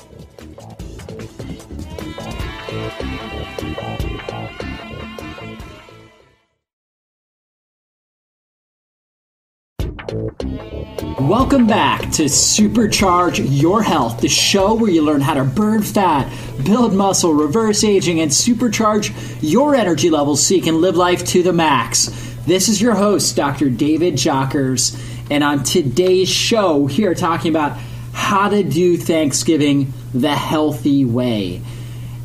Welcome 10.14 11.66
back 11.66 12.02
to 12.12 12.26
Supercharge 12.26 13.44
Your 13.50 13.82
Health, 13.82 14.20
the 14.20 14.28
show 14.28 14.74
where 14.74 14.88
you 14.88 15.02
learn 15.02 15.20
how 15.20 15.34
to 15.34 15.42
burn 15.42 15.82
fat, 15.82 16.32
build 16.64 16.94
muscle, 16.94 17.34
reverse 17.34 17.82
aging, 17.82 18.20
and 18.20 18.30
supercharge 18.30 19.12
your 19.40 19.74
energy 19.74 20.10
levels 20.10 20.46
so 20.46 20.54
you 20.54 20.62
can 20.62 20.80
live 20.80 20.94
life 20.94 21.24
to 21.26 21.42
the 21.42 21.52
max. 21.52 22.06
This 22.46 22.68
is 22.68 22.80
your 22.80 22.94
host, 22.94 23.34
Dr. 23.34 23.68
David 23.68 24.14
Jockers, 24.14 24.96
and 25.32 25.42
on 25.42 25.64
today's 25.64 26.28
show, 26.28 26.76
we 26.76 27.06
are 27.06 27.16
talking 27.16 27.50
about 27.50 27.76
how 28.12 28.48
to 28.48 28.62
do 28.62 28.96
Thanksgiving 28.96 29.92
the 30.12 30.32
healthy 30.32 31.04
way. 31.04 31.60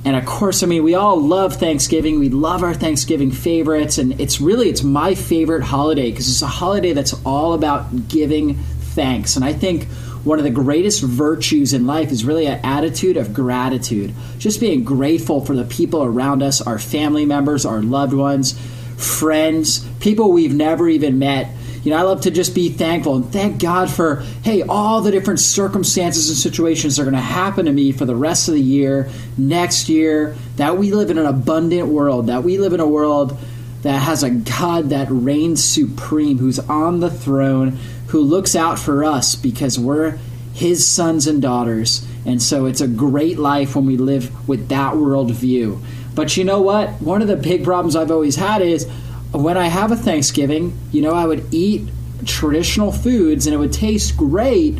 And 0.05 0.15
of 0.15 0.25
course, 0.25 0.63
I 0.63 0.65
mean, 0.65 0.83
we 0.83 0.95
all 0.95 1.19
love 1.19 1.55
Thanksgiving. 1.55 2.19
We 2.19 2.29
love 2.29 2.63
our 2.63 2.73
Thanksgiving 2.73 3.31
favorites, 3.31 3.97
and 3.97 4.19
it's 4.19 4.39
really 4.39 4.69
it's 4.69 4.83
my 4.83 5.13
favorite 5.13 5.61
holiday 5.61 6.09
because 6.09 6.29
it's 6.29 6.41
a 6.41 6.47
holiday 6.47 6.93
that's 6.93 7.13
all 7.25 7.53
about 7.53 8.07
giving 8.07 8.55
thanks. 8.55 9.35
And 9.35 9.43
I 9.43 9.53
think 9.53 9.87
one 10.23 10.37
of 10.37 10.43
the 10.43 10.51
greatest 10.51 11.01
virtues 11.01 11.73
in 11.73 11.85
life 11.85 12.11
is 12.11 12.25
really 12.25 12.45
an 12.45 12.59
attitude 12.63 13.17
of 13.17 13.33
gratitude. 13.33 14.13
Just 14.37 14.59
being 14.59 14.83
grateful 14.83 15.45
for 15.45 15.55
the 15.55 15.63
people 15.63 16.03
around 16.03 16.43
us, 16.43 16.61
our 16.61 16.79
family 16.79 17.25
members, 17.25 17.65
our 17.65 17.81
loved 17.81 18.13
ones, 18.13 18.59
friends, 18.97 19.85
people 19.99 20.31
we've 20.31 20.53
never 20.53 20.89
even 20.89 21.19
met. 21.19 21.49
You 21.83 21.91
know, 21.91 21.97
I 21.97 22.01
love 22.01 22.21
to 22.21 22.31
just 22.31 22.53
be 22.53 22.69
thankful 22.69 23.15
and 23.15 23.31
thank 23.31 23.61
God 23.61 23.89
for, 23.89 24.17
hey, 24.43 24.63
all 24.63 25.01
the 25.01 25.11
different 25.11 25.39
circumstances 25.39 26.29
and 26.29 26.37
situations 26.37 26.95
that 26.95 27.03
are 27.03 27.05
going 27.05 27.15
to 27.15 27.21
happen 27.21 27.65
to 27.65 27.71
me 27.71 27.91
for 27.91 28.05
the 28.05 28.15
rest 28.15 28.47
of 28.47 28.53
the 28.53 28.61
year, 28.61 29.09
next 29.37 29.89
year, 29.89 30.35
that 30.57 30.77
we 30.77 30.91
live 30.91 31.09
in 31.09 31.17
an 31.17 31.25
abundant 31.25 31.87
world, 31.87 32.27
that 32.27 32.43
we 32.43 32.57
live 32.57 32.73
in 32.73 32.79
a 32.79 32.87
world 32.87 33.37
that 33.81 33.99
has 33.99 34.23
a 34.23 34.29
God 34.29 34.89
that 34.89 35.07
reigns 35.09 35.63
supreme, 35.63 36.37
who's 36.37 36.59
on 36.59 36.99
the 36.99 37.09
throne, 37.09 37.77
who 38.07 38.19
looks 38.19 38.55
out 38.55 38.77
for 38.77 39.03
us 39.03 39.35
because 39.35 39.79
we're 39.79 40.17
his 40.53 40.85
sons 40.85 41.27
and 41.27 41.41
daughters. 41.41 42.05
And 42.25 42.41
so 42.41 42.65
it's 42.65 42.81
a 42.81 42.87
great 42.87 43.39
life 43.39 43.75
when 43.75 43.85
we 43.85 43.95
live 43.95 44.47
with 44.47 44.67
that 44.69 44.95
worldview. 44.95 45.81
But 46.13 46.35
you 46.35 46.43
know 46.43 46.61
what? 46.61 46.89
One 47.01 47.21
of 47.21 47.29
the 47.29 47.37
big 47.37 47.63
problems 47.63 47.95
I've 47.95 48.11
always 48.11 48.35
had 48.35 48.61
is 48.61 48.85
when 49.31 49.57
I 49.57 49.67
have 49.67 49.91
a 49.91 49.95
Thanksgiving, 49.95 50.77
you 50.91 51.01
know, 51.01 51.11
I 51.11 51.25
would 51.25 51.53
eat 51.53 51.87
traditional 52.25 52.91
foods 52.91 53.47
and 53.47 53.53
it 53.53 53.57
would 53.57 53.73
taste 53.73 54.17
great. 54.17 54.79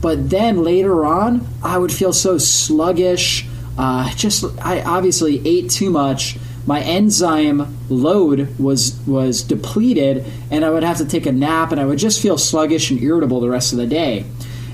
But 0.00 0.30
then 0.30 0.62
later 0.62 1.04
on, 1.04 1.46
I 1.62 1.78
would 1.78 1.92
feel 1.92 2.12
so 2.12 2.38
sluggish. 2.38 3.46
Uh, 3.78 4.12
just, 4.14 4.44
I 4.60 4.82
obviously 4.82 5.46
ate 5.46 5.70
too 5.70 5.90
much 5.90 6.38
my 6.66 6.82
enzyme 6.82 7.76
load 7.88 8.58
was 8.58 8.98
was 9.06 9.42
depleted 9.42 10.24
and 10.50 10.64
I 10.64 10.70
would 10.70 10.82
have 10.82 10.98
to 10.98 11.04
take 11.04 11.26
a 11.26 11.32
nap 11.32 11.72
and 11.72 11.80
I 11.80 11.84
would 11.84 11.98
just 11.98 12.20
feel 12.20 12.38
sluggish 12.38 12.90
and 12.90 13.02
irritable 13.02 13.40
the 13.40 13.50
rest 13.50 13.72
of 13.72 13.78
the 13.78 13.86
day. 13.86 14.24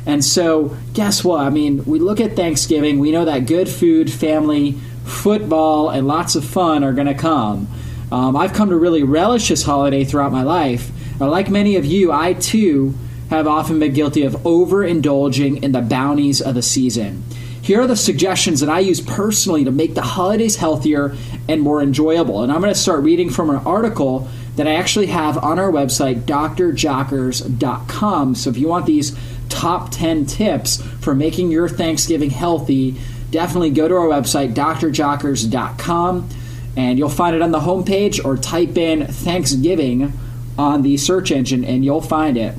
And 0.04 0.25
so, 0.25 0.76
guess 0.92 1.25
what? 1.25 1.40
I 1.40 1.50
mean, 1.50 1.85
we 1.85 1.99
look 1.99 2.21
at 2.21 2.37
Thanksgiving, 2.37 2.99
we 2.99 3.11
know 3.11 3.25
that 3.25 3.47
good 3.47 3.68
food, 3.68 4.12
family, 4.12 4.73
football, 5.04 5.90
and 5.90 6.06
lots 6.06 6.37
of 6.37 6.45
fun 6.45 6.85
are 6.85 6.92
going 6.92 7.09
to 7.09 7.14
come. 7.14 7.66
Um, 8.11 8.37
I've 8.37 8.53
come 8.53 8.71
to 8.71 8.77
really 8.77 9.03
relish 9.03 9.49
this 9.49 9.65
holiday 9.65 10.05
throughout 10.05 10.33
my 10.33 10.43
life. 10.43 10.91
like 11.19 11.51
many 11.51 11.77
of 11.77 11.85
you, 11.85 12.13
I 12.13 12.35
too 12.35 12.95
have 13.31 13.47
often 13.47 13.81
been 13.81 13.93
guilty 13.93 14.23
of 14.23 14.35
overindulging 14.45 15.63
in 15.63 15.73
the 15.73 15.81
bounties 15.81 16.41
of 16.41 16.55
the 16.55 16.63
season. 16.63 17.25
Here 17.61 17.81
are 17.81 17.89
the 17.89 17.97
suggestions 17.97 18.61
that 18.61 18.69
I 18.69 18.79
use 18.79 19.01
personally 19.01 19.65
to 19.65 19.73
make 19.73 19.95
the 19.95 20.03
holidays 20.03 20.55
healthier 20.55 21.17
and 21.49 21.61
more 21.61 21.83
enjoyable. 21.83 22.45
And 22.45 22.53
I'm 22.53 22.61
going 22.61 22.73
to 22.73 22.79
start 22.79 23.03
reading 23.03 23.29
from 23.29 23.51
an 23.51 23.57
article 23.57 24.29
that 24.55 24.69
I 24.69 24.75
actually 24.75 25.07
have 25.07 25.37
on 25.39 25.59
our 25.59 25.73
website, 25.73 26.23
drjockers.com. 26.23 28.35
So 28.37 28.51
if 28.51 28.57
you 28.57 28.69
want 28.69 28.87
these 28.87 29.19
top 29.49 29.91
10 29.91 30.27
tips 30.27 30.81
for 31.01 31.13
making 31.15 31.51
your 31.51 31.69
Thanksgiving 31.69 32.31
healthy, 32.31 33.01
definitely 33.33 33.71
go 33.71 33.89
to 33.89 33.97
our 33.97 34.07
website, 34.07 34.55
drjockers.com, 34.55 36.29
and 36.76 36.99
you'll 36.99 37.09
find 37.09 37.35
it 37.35 37.42
on 37.42 37.52
the 37.52 37.61
homepage 37.61 38.25
or 38.25 38.37
type 38.37 38.76
in 38.76 39.06
Thanksgiving 39.06 40.12
on 40.59 40.83
the 40.83 40.97
search 40.97 41.30
engine 41.30 41.64
and 41.64 41.85
you'll 41.85 42.00
find 42.00 42.37
it. 42.37 42.54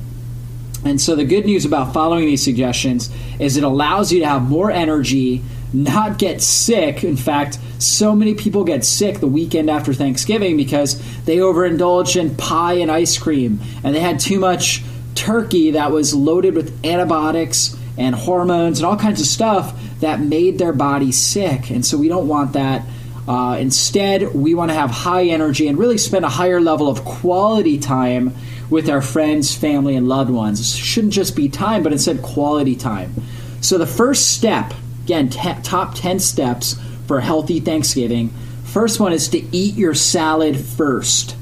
And 0.83 1.01
so 1.01 1.15
the 1.15 1.25
good 1.25 1.45
news 1.45 1.65
about 1.65 1.93
following 1.93 2.25
these 2.25 2.43
suggestions 2.43 3.09
is 3.39 3.57
it 3.57 3.63
allows 3.63 4.11
you 4.11 4.19
to 4.19 4.27
have 4.27 4.43
more 4.43 4.71
energy, 4.71 5.43
not 5.73 6.17
get 6.17 6.41
sick. 6.41 7.03
In 7.03 7.17
fact, 7.17 7.59
so 7.79 8.15
many 8.15 8.33
people 8.33 8.63
get 8.63 8.85
sick 8.85 9.19
the 9.19 9.27
weekend 9.27 9.69
after 9.69 9.93
Thanksgiving 9.93 10.55
because 10.55 11.01
they 11.25 11.37
overindulged 11.37 12.15
in 12.15 12.35
pie 12.35 12.73
and 12.73 12.91
ice 12.91 13.17
cream 13.17 13.59
and 13.83 13.95
they 13.95 13.99
had 13.99 14.19
too 14.19 14.39
much 14.39 14.83
turkey 15.15 15.71
that 15.71 15.91
was 15.91 16.13
loaded 16.13 16.53
with 16.53 16.85
antibiotics 16.85 17.75
and 17.97 18.15
hormones 18.15 18.79
and 18.79 18.85
all 18.85 18.97
kinds 18.97 19.19
of 19.19 19.27
stuff 19.27 19.77
that 19.99 20.19
made 20.19 20.59
their 20.59 20.73
body 20.73 21.11
sick. 21.11 21.71
And 21.71 21.85
so 21.85 21.97
we 21.97 22.07
don't 22.07 22.27
want 22.27 22.53
that. 22.53 22.83
Uh, 23.27 23.57
instead, 23.59 24.33
we 24.33 24.53
want 24.53 24.71
to 24.71 24.75
have 24.75 24.89
high 24.89 25.25
energy 25.25 25.67
and 25.67 25.77
really 25.77 25.97
spend 25.97 26.23
a 26.23 26.29
higher 26.29 26.61
level 26.61 26.87
of 26.87 27.03
quality 27.03 27.77
time 27.77 28.33
with 28.69 28.89
our 28.89 29.01
friends, 29.01 29.53
family, 29.53 29.95
and 29.95 30.07
loved 30.07 30.29
ones. 30.29 30.59
It 30.59 30.65
shouldn't 30.65 31.13
just 31.13 31.35
be 31.35 31.49
time, 31.49 31.83
but 31.83 31.91
instead 31.91 32.21
quality 32.21 32.75
time. 32.75 33.13
So, 33.59 33.77
the 33.77 33.87
first 33.87 34.29
step, 34.33 34.73
again, 35.03 35.29
t- 35.29 35.53
top 35.63 35.95
10 35.95 36.19
steps 36.19 36.79
for 37.05 37.19
healthy 37.19 37.59
Thanksgiving. 37.59 38.29
First 38.63 38.99
one 38.99 39.13
is 39.13 39.29
to 39.29 39.39
eat 39.55 39.75
your 39.75 39.93
salad 39.93 40.57
first. 40.57 41.35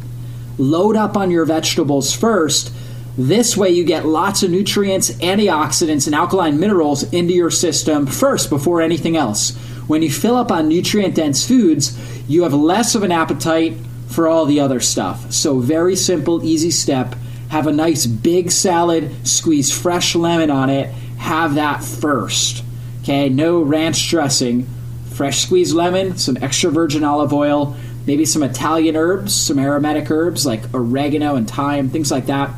Load 0.58 0.96
up 0.96 1.18
on 1.18 1.32
your 1.32 1.46
vegetables 1.46 2.16
first. 2.16 2.72
This 3.18 3.56
way, 3.56 3.70
you 3.70 3.84
get 3.84 4.06
lots 4.06 4.44
of 4.44 4.52
nutrients, 4.52 5.12
antioxidants, 5.12 6.06
and 6.06 6.16
alkaline 6.16 6.60
minerals 6.60 7.04
into 7.14 7.34
your 7.34 7.52
system 7.52 8.06
first 8.08 8.50
before 8.50 8.82
anything 8.82 9.18
else. 9.18 9.58
When 9.88 10.02
you 10.02 10.10
fill 10.10 10.36
up 10.36 10.52
on 10.52 10.68
nutrient 10.68 11.16
dense 11.16 11.48
foods, 11.48 11.98
you 12.28 12.44
have 12.44 12.54
less 12.54 12.96
of 12.96 13.04
an 13.04 13.12
appetite 13.12 13.78
for 14.08 14.28
all 14.28 14.46
the 14.46 14.60
other 14.60 14.80
stuff. 14.80 15.32
So, 15.32 15.60
very 15.60 15.96
simple, 15.96 16.44
easy 16.44 16.72
step. 16.72 17.16
Have 17.50 17.68
a 17.68 17.72
nice 17.72 18.06
big 18.06 18.52
salad, 18.52 19.28
squeeze 19.28 19.72
fresh 19.72 20.16
lemon 20.16 20.50
on 20.50 20.70
it, 20.70 20.90
have 21.18 21.56
that 21.56 21.84
first. 21.84 22.64
Okay, 23.02 23.30
no 23.30 23.62
ranch 23.62 24.10
dressing. 24.10 24.68
Fresh 25.14 25.44
squeezed 25.44 25.76
lemon, 25.76 26.18
some 26.18 26.38
extra 26.42 26.72
virgin 26.72 27.04
olive 27.04 27.32
oil, 27.32 27.76
maybe 28.08 28.26
some 28.26 28.44
Italian 28.44 28.96
herbs, 28.96 29.34
some 29.34 29.60
aromatic 29.60 30.10
herbs 30.10 30.46
like 30.46 30.74
oregano 30.74 31.36
and 31.36 31.50
thyme, 31.50 31.90
things 31.90 32.12
like 32.12 32.26
that. 32.26 32.52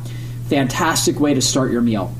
Fantastic 0.48 1.20
way 1.20 1.34
to 1.34 1.42
start 1.42 1.70
your 1.70 1.82
meal. 1.82 2.12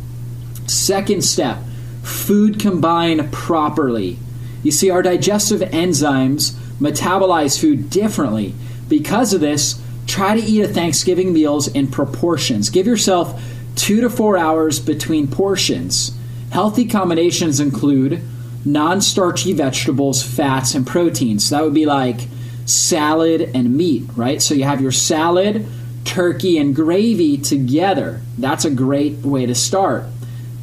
Second 0.67 1.25
step 1.25 1.59
food 2.03 2.61
combine 2.61 3.31
properly. 3.31 4.19
You 4.63 4.73
see, 4.73 4.91
our 4.91 5.03
digestive 5.03 5.61
enzymes 5.61 6.53
metabolize 6.81 7.61
food 7.61 7.91
differently. 7.91 8.55
Because 8.89 9.33
of 9.33 9.41
this, 9.41 9.81
try 10.07 10.39
to 10.39 10.45
eat 10.45 10.63
a 10.63 10.69
Thanksgiving 10.69 11.33
meals 11.33 11.69
in 11.69 11.89
proportions. 11.89 12.71
Give 12.71 12.87
yourself 12.87 13.43
two 13.77 14.01
to 14.01 14.11
four 14.11 14.37
hours 14.37 14.81
between 14.81 15.29
portions. 15.29 16.17
Healthy 16.51 16.87
combinations 16.87 17.61
include 17.61 18.23
non 18.65 19.01
starchy 19.01 19.53
vegetables, 19.53 20.23
fats, 20.23 20.75
and 20.75 20.87
proteins. 20.87 21.45
So 21.45 21.57
that 21.57 21.65
would 21.65 21.75
be 21.75 21.87
like 21.87 22.21
salad 22.65 23.51
and 23.55 23.77
meat, 23.77 24.05
right? 24.17 24.43
So 24.43 24.55
you 24.55 24.65
have 24.65 24.81
your 24.81 24.93
salad, 24.93 25.67
turkey 26.05 26.59
and 26.59 26.75
gravy 26.75 27.39
together. 27.39 28.21
That's 28.37 28.65
a 28.65 28.71
great 28.71 29.19
way 29.19 29.47
to 29.47 29.55
start. 29.55 30.05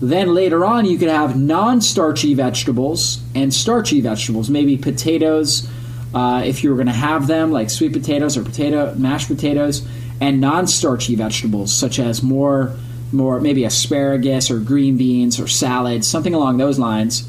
Then 0.05 0.35
later 0.35 0.63
on, 0.63 0.85
you 0.85 1.00
could 1.00 1.09
have 1.09 1.35
non 1.35 1.81
starchy 1.81 2.35
vegetables 2.35 3.19
and 3.33 3.51
starchy 3.51 4.01
vegetables, 4.01 4.51
maybe 4.51 4.77
potatoes, 4.77 5.67
uh, 6.13 6.43
if 6.45 6.63
you 6.63 6.69
were 6.69 6.75
going 6.75 6.85
to 6.85 6.93
have 6.93 7.25
them, 7.25 7.51
like 7.51 7.71
sweet 7.71 7.91
potatoes 7.91 8.38
or 8.38 8.43
potato 8.43 8.93
mashed 8.93 9.27
potatoes, 9.27 9.83
and 10.21 10.39
non 10.39 10.67
starchy 10.67 11.15
vegetables, 11.15 11.74
such 11.74 11.97
as 11.97 12.21
more, 12.21 12.75
more 13.12 13.39
maybe 13.39 13.63
asparagus 13.63 14.51
or 14.51 14.59
green 14.59 14.95
beans 14.95 15.39
or 15.39 15.47
salads, 15.47 16.07
something 16.07 16.35
along 16.35 16.57
those 16.57 16.77
lines. 16.77 17.27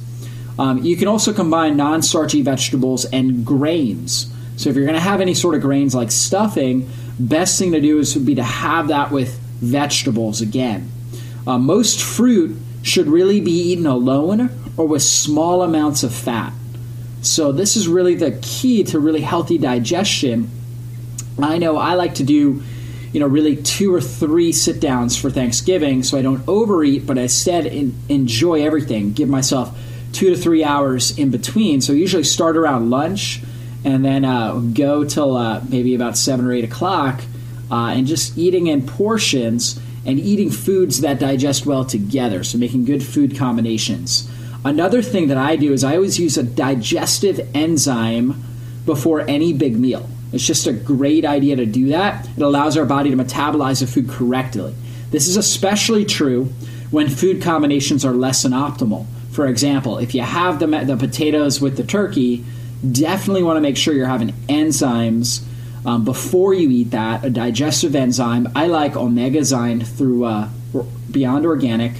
Um, 0.58 0.82
you 0.82 0.98
can 0.98 1.08
also 1.08 1.32
combine 1.32 1.78
non 1.78 2.02
starchy 2.02 2.42
vegetables 2.42 3.06
and 3.06 3.42
grains. 3.46 4.30
So 4.58 4.68
if 4.68 4.76
you're 4.76 4.84
going 4.84 4.98
to 4.98 5.00
have 5.00 5.22
any 5.22 5.32
sort 5.32 5.54
of 5.54 5.62
grains 5.62 5.94
like 5.94 6.10
stuffing, 6.10 6.90
best 7.18 7.58
thing 7.58 7.72
to 7.72 7.80
do 7.80 8.00
is 8.00 8.14
would 8.14 8.26
be 8.26 8.34
to 8.34 8.42
have 8.42 8.88
that 8.88 9.10
with 9.10 9.34
vegetables 9.62 10.42
again. 10.42 10.90
Uh, 11.46 11.56
most 11.56 12.02
fruit 12.02 12.58
should 12.86 13.08
really 13.08 13.40
be 13.40 13.50
eaten 13.50 13.84
alone 13.84 14.48
or 14.76 14.86
with 14.86 15.02
small 15.02 15.62
amounts 15.62 16.04
of 16.04 16.14
fat. 16.14 16.52
So 17.20 17.50
this 17.50 17.76
is 17.76 17.88
really 17.88 18.14
the 18.14 18.38
key 18.40 18.84
to 18.84 19.00
really 19.00 19.22
healthy 19.22 19.58
digestion. 19.58 20.48
I 21.42 21.58
know 21.58 21.78
I 21.78 21.94
like 21.94 22.14
to 22.14 22.22
do, 22.22 22.62
you 23.12 23.18
know, 23.18 23.26
really 23.26 23.56
two 23.56 23.92
or 23.92 24.00
three 24.00 24.52
sit 24.52 24.80
downs 24.80 25.16
for 25.16 25.30
Thanksgiving, 25.30 26.04
so 26.04 26.16
I 26.16 26.22
don't 26.22 26.46
overeat, 26.46 27.06
but 27.06 27.18
instead 27.18 27.66
in, 27.66 27.92
enjoy 28.08 28.64
everything. 28.64 29.12
Give 29.12 29.28
myself 29.28 29.76
two 30.12 30.30
to 30.30 30.36
three 30.36 30.62
hours 30.62 31.18
in 31.18 31.32
between. 31.32 31.80
So 31.80 31.92
I 31.92 31.96
usually 31.96 32.22
start 32.22 32.56
around 32.56 32.88
lunch 32.88 33.42
and 33.84 34.04
then 34.04 34.24
uh, 34.24 34.54
go 34.54 35.04
till 35.04 35.36
uh, 35.36 35.60
maybe 35.68 35.96
about 35.96 36.16
seven 36.16 36.46
or 36.46 36.52
eight 36.52 36.64
o'clock, 36.64 37.20
uh, 37.68 37.94
and 37.96 38.06
just 38.06 38.38
eating 38.38 38.68
in 38.68 38.86
portions 38.86 39.80
and 40.06 40.18
eating 40.20 40.50
foods 40.50 41.00
that 41.00 41.18
digest 41.18 41.66
well 41.66 41.84
together. 41.84 42.44
So 42.44 42.58
making 42.58 42.84
good 42.84 43.02
food 43.02 43.36
combinations. 43.36 44.30
Another 44.64 45.02
thing 45.02 45.28
that 45.28 45.36
I 45.36 45.56
do 45.56 45.72
is 45.72 45.84
I 45.84 45.96
always 45.96 46.18
use 46.18 46.36
a 46.36 46.42
digestive 46.42 47.48
enzyme 47.54 48.42
before 48.84 49.20
any 49.22 49.52
big 49.52 49.78
meal. 49.78 50.08
It's 50.32 50.46
just 50.46 50.66
a 50.66 50.72
great 50.72 51.24
idea 51.24 51.56
to 51.56 51.66
do 51.66 51.88
that. 51.88 52.28
It 52.36 52.42
allows 52.42 52.76
our 52.76 52.84
body 52.84 53.10
to 53.10 53.16
metabolize 53.16 53.80
the 53.80 53.86
food 53.86 54.08
correctly. 54.08 54.74
This 55.10 55.28
is 55.28 55.36
especially 55.36 56.04
true 56.04 56.52
when 56.90 57.08
food 57.08 57.42
combinations 57.42 58.04
are 58.04 58.12
less 58.12 58.42
than 58.42 58.52
optimal. 58.52 59.06
For 59.30 59.46
example, 59.46 59.98
if 59.98 60.14
you 60.14 60.22
have 60.22 60.58
the, 60.58 60.66
the 60.66 60.96
potatoes 60.96 61.60
with 61.60 61.76
the 61.76 61.84
turkey, 61.84 62.44
definitely 62.90 63.42
want 63.42 63.56
to 63.56 63.60
make 63.60 63.76
sure 63.76 63.94
you're 63.94 64.06
having 64.06 64.32
enzymes 64.48 65.45
um, 65.86 66.04
before 66.04 66.52
you 66.52 66.68
eat 66.70 66.90
that, 66.90 67.24
a 67.24 67.30
digestive 67.30 67.94
enzyme. 67.94 68.48
I 68.56 68.66
like 68.66 68.94
Omegazyme 68.94 69.86
through 69.86 70.24
uh, 70.24 70.48
Beyond 71.10 71.46
Organic. 71.46 71.92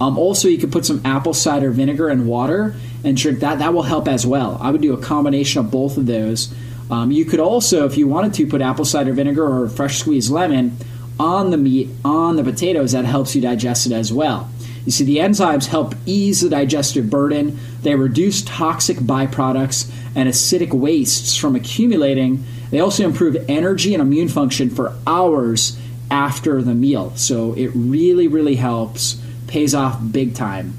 Um, 0.00 0.16
also, 0.16 0.48
you 0.48 0.58
could 0.58 0.72
put 0.72 0.86
some 0.86 1.02
apple 1.04 1.34
cider 1.34 1.70
vinegar 1.70 2.08
and 2.08 2.26
water 2.26 2.74
and 3.04 3.16
drink 3.16 3.40
that. 3.40 3.58
That 3.58 3.74
will 3.74 3.82
help 3.82 4.06
as 4.06 4.24
well. 4.24 4.58
I 4.60 4.70
would 4.70 4.80
do 4.80 4.94
a 4.94 5.00
combination 5.00 5.60
of 5.60 5.70
both 5.70 5.96
of 5.96 6.06
those. 6.06 6.54
Um, 6.90 7.10
you 7.10 7.24
could 7.24 7.40
also, 7.40 7.84
if 7.84 7.96
you 7.96 8.06
wanted 8.06 8.34
to, 8.34 8.46
put 8.46 8.60
apple 8.60 8.84
cider 8.84 9.12
vinegar 9.12 9.44
or 9.44 9.68
fresh 9.68 9.98
squeezed 9.98 10.30
lemon 10.30 10.76
on 11.18 11.50
the 11.50 11.56
meat, 11.56 11.90
on 12.04 12.36
the 12.36 12.44
potatoes. 12.44 12.92
That 12.92 13.04
helps 13.04 13.34
you 13.34 13.42
digest 13.42 13.86
it 13.86 13.92
as 13.92 14.12
well. 14.12 14.50
You 14.84 14.92
see, 14.92 15.04
the 15.04 15.18
enzymes 15.18 15.66
help 15.66 15.94
ease 16.06 16.40
the 16.40 16.48
digestive 16.48 17.08
burden, 17.08 17.58
they 17.82 17.94
reduce 17.94 18.42
toxic 18.42 18.96
byproducts 18.98 19.90
and 20.14 20.28
acidic 20.28 20.72
wastes 20.72 21.36
from 21.36 21.54
accumulating. 21.54 22.44
They 22.72 22.80
also 22.80 23.04
improve 23.04 23.36
energy 23.48 23.94
and 23.94 24.00
immune 24.00 24.28
function 24.28 24.70
for 24.70 24.96
hours 25.06 25.78
after 26.10 26.62
the 26.62 26.74
meal. 26.74 27.12
So 27.16 27.52
it 27.52 27.70
really, 27.74 28.28
really 28.28 28.56
helps, 28.56 29.22
pays 29.46 29.74
off 29.74 30.00
big 30.10 30.34
time. 30.34 30.74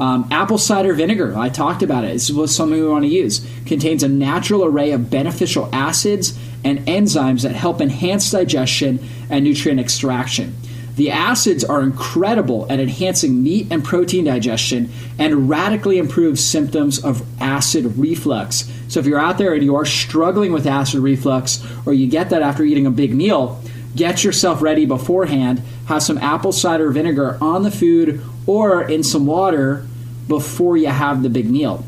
Um, 0.00 0.26
apple 0.30 0.56
cider 0.56 0.94
vinegar, 0.94 1.36
I 1.36 1.50
talked 1.50 1.82
about 1.82 2.04
it. 2.04 2.14
This 2.14 2.30
was 2.30 2.56
something 2.56 2.80
we 2.80 2.88
want 2.88 3.04
to 3.04 3.10
use. 3.10 3.46
Contains 3.66 4.02
a 4.02 4.08
natural 4.08 4.64
array 4.64 4.92
of 4.92 5.10
beneficial 5.10 5.68
acids 5.70 6.36
and 6.64 6.78
enzymes 6.86 7.42
that 7.42 7.52
help 7.52 7.82
enhance 7.82 8.30
digestion 8.30 9.06
and 9.28 9.44
nutrient 9.44 9.78
extraction. 9.78 10.56
The 10.96 11.10
acids 11.10 11.64
are 11.64 11.82
incredible 11.82 12.66
at 12.70 12.78
enhancing 12.78 13.42
meat 13.42 13.66
and 13.70 13.84
protein 13.84 14.24
digestion 14.24 14.92
and 15.18 15.48
radically 15.48 15.98
improve 15.98 16.38
symptoms 16.38 17.02
of 17.02 17.26
acid 17.40 17.96
reflux. 17.96 18.70
So, 18.88 19.00
if 19.00 19.06
you're 19.06 19.18
out 19.18 19.38
there 19.38 19.54
and 19.54 19.64
you 19.64 19.74
are 19.74 19.84
struggling 19.84 20.52
with 20.52 20.66
acid 20.66 21.00
reflux, 21.00 21.66
or 21.84 21.92
you 21.92 22.06
get 22.06 22.30
that 22.30 22.42
after 22.42 22.62
eating 22.62 22.86
a 22.86 22.92
big 22.92 23.12
meal, 23.14 23.60
get 23.96 24.22
yourself 24.22 24.62
ready 24.62 24.86
beforehand. 24.86 25.62
Have 25.86 26.02
some 26.02 26.18
apple 26.18 26.52
cider 26.52 26.90
vinegar 26.90 27.38
on 27.40 27.64
the 27.64 27.70
food 27.70 28.24
or 28.46 28.82
in 28.82 29.02
some 29.02 29.26
water 29.26 29.86
before 30.28 30.76
you 30.76 30.88
have 30.88 31.22
the 31.22 31.28
big 31.28 31.50
meal. 31.50 31.84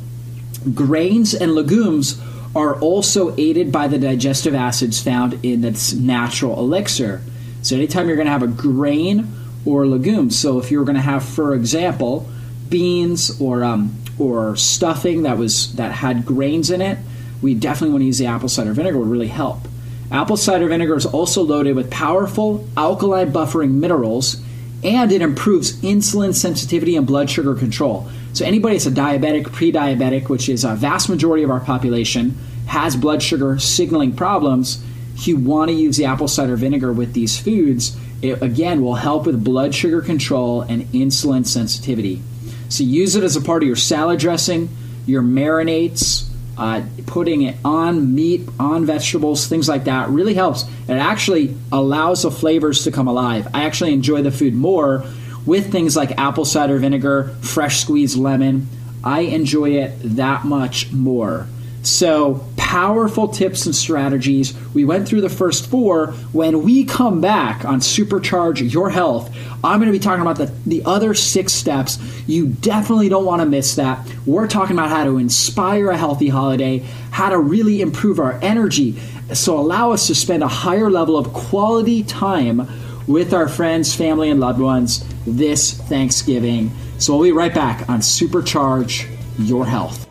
Grains 0.75 1.33
and 1.33 1.55
legumes 1.55 2.21
are 2.55 2.75
also 2.81 3.35
aided 3.37 3.71
by 3.71 3.87
the 3.87 3.99
digestive 3.99 4.55
acids 4.55 5.01
found 5.01 5.39
in 5.45 5.65
its 5.65 5.93
natural 5.93 6.59
elixir. 6.59 7.21
So 7.67 7.75
anytime 7.75 8.07
you're 8.07 8.15
going 8.15 8.27
to 8.27 8.33
have 8.33 8.45
a 8.45 8.47
grain 8.47 9.27
or 9.65 9.89
legume, 9.89 10.31
so 10.31 10.61
if 10.61 10.71
you're 10.71 10.85
going 10.85 10.95
to 10.95 11.03
have, 11.03 11.25
for 11.25 11.53
example, 11.53 12.29
beans 12.69 13.41
or 13.41 13.65
um, 13.65 13.97
or 14.21 14.55
stuffing 14.55 15.25
that 15.25 15.37
was 15.37 15.75
that 15.75 15.91
had 15.91 16.25
grains 16.25 16.71
in 16.71 16.81
it, 16.81 16.97
we 17.43 17.55
definitely 17.55 17.91
want 17.91 18.03
to 18.03 18.07
use 18.07 18.19
the 18.19 18.27
apple 18.27 18.49
cider 18.49 18.73
vinegar. 18.73 18.99
Would 18.99 19.09
really 19.09 19.27
help. 19.27 19.67
Apple 20.13 20.37
cider 20.37 20.69
vinegar 20.69 20.95
is 20.95 21.07
also 21.07 21.43
loaded 21.43 21.75
with 21.75 21.91
powerful 21.91 22.69
alkaline 22.77 23.33
buffering 23.33 23.73
minerals, 23.73 24.41
and 24.85 25.11
it 25.11 25.21
improves 25.21 25.73
insulin 25.83 26.37
sensitivity 26.37 26.95
and 26.95 27.05
blood 27.05 27.29
sugar 27.29 27.57
control. 27.57 28.09
So 28.33 28.45
anybody 28.45 28.77
that's 28.77 28.87
a 28.87 28.93
diabetic, 28.93 29.51
pre-diabetic, 29.51 30.29
which 30.29 30.49
is 30.49 30.63
a 30.63 30.77
vast 30.77 31.09
majority 31.09 31.43
of 31.43 31.51
our 31.51 31.59
population, 31.59 32.39
has 32.67 32.95
blood 32.95 33.25
sugar 33.25 33.59
signaling 33.59 34.15
problems 34.15 34.85
you 35.25 35.37
want 35.37 35.71
to 35.71 35.75
use 35.75 35.97
the 35.97 36.05
apple 36.05 36.29
cider 36.29 36.57
vinegar 36.57 36.93
with 36.93 37.13
these 37.13 37.39
foods, 37.39 37.97
it 38.23 38.43
again 38.43 38.83
will 38.83 38.95
help 38.95 39.27
with 39.27 39.43
blood 39.43 39.75
sugar 39.75 40.01
control 40.01 40.63
and 40.63 40.83
insulin 40.93 41.47
sensitivity. 41.47 42.23
So 42.69 42.85
use 42.85 43.17
it 43.17 43.25
as 43.25 43.37
a 43.37 43.41
part 43.41 43.63
of 43.63 43.67
your 43.67 43.77
salad 43.77 44.19
dressing, 44.19 44.69
your 45.07 45.23
marinades, 45.23 46.29
uh, 46.59 46.83
putting 47.07 47.43
it 47.43 47.57
on 47.65 48.15
meat, 48.15 48.49
on 48.59 48.87
vegetables, 48.87 49.47
things 49.47 49.69
like 49.69 49.85
that 49.85 50.09
really 50.09 50.35
helps. 50.35 50.65
It 50.89 50.95
actually 50.95 51.57
allows 51.71 52.23
the 52.23 52.31
flavors 52.31 52.85
to 52.85 52.91
come 52.91 53.09
alive. 53.09 53.49
I 53.55 53.65
actually 53.65 53.93
enjoy 53.93 54.23
the 54.23 54.31
food 54.31 54.55
more 54.55 55.05
with 55.45 55.71
things 55.71 55.97
like 55.97 56.19
apple 56.19 56.45
cider 56.45 56.79
vinegar, 56.79 57.37
fresh 57.41 57.81
squeezed 57.81 58.19
lemon. 58.19 58.69
I 59.05 59.21
enjoy 59.21 59.73
it 59.73 59.93
that 60.17 60.45
much 60.45 60.91
more. 60.93 61.47
So, 61.83 62.45
powerful 62.67 63.29
tips 63.29 63.65
and 63.67 63.77
strategies. 63.77 64.53
We 64.75 64.85
went 64.85 65.07
through 65.07 65.21
the 65.21 65.29
first 65.29 65.71
four. 65.71 66.09
When 66.33 66.65
we 66.65 66.85
come 66.85 67.21
back 67.21 67.65
on 67.65 67.79
Supercharge 67.79 68.73
Your 68.73 68.91
Health, 68.91 69.33
I'm 69.63 69.79
going 69.79 69.87
to 69.87 69.97
be 69.97 70.01
talking 70.01 70.21
about 70.21 70.37
the, 70.37 70.53
the 70.67 70.85
other 70.85 71.15
six 71.15 71.53
steps. 71.53 71.97
You 72.27 72.49
definitely 72.49 73.09
don't 73.09 73.25
want 73.25 73.41
to 73.41 73.47
miss 73.47 73.77
that. 73.77 74.05
We're 74.27 74.49
talking 74.49 74.77
about 74.77 74.91
how 74.91 75.05
to 75.05 75.19
inspire 75.19 75.91
a 75.91 75.97
healthy 75.97 76.29
holiday, 76.29 76.79
how 77.13 77.29
to 77.29 77.39
really 77.39 77.83
improve 77.83 78.19
our 78.19 78.33
energy, 78.43 78.99
so 79.33 79.57
allow 79.57 79.93
us 79.93 80.09
to 80.09 80.17
spend 80.17 80.43
a 80.43 80.49
higher 80.49 80.91
level 80.91 81.17
of 81.17 81.33
quality 81.33 82.03
time 82.03 82.69
with 83.07 83.33
our 83.33 83.49
friends, 83.49 83.95
family, 83.95 84.29
and 84.29 84.41
loved 84.41 84.59
ones 84.59 85.05
this 85.25 85.81
Thanksgiving. 85.83 86.73
So, 86.99 87.15
we'll 87.15 87.23
be 87.23 87.33
right 87.33 87.55
back 87.55 87.89
on 87.89 88.01
Supercharge 88.01 89.09
Your 89.39 89.65
Health. 89.65 90.07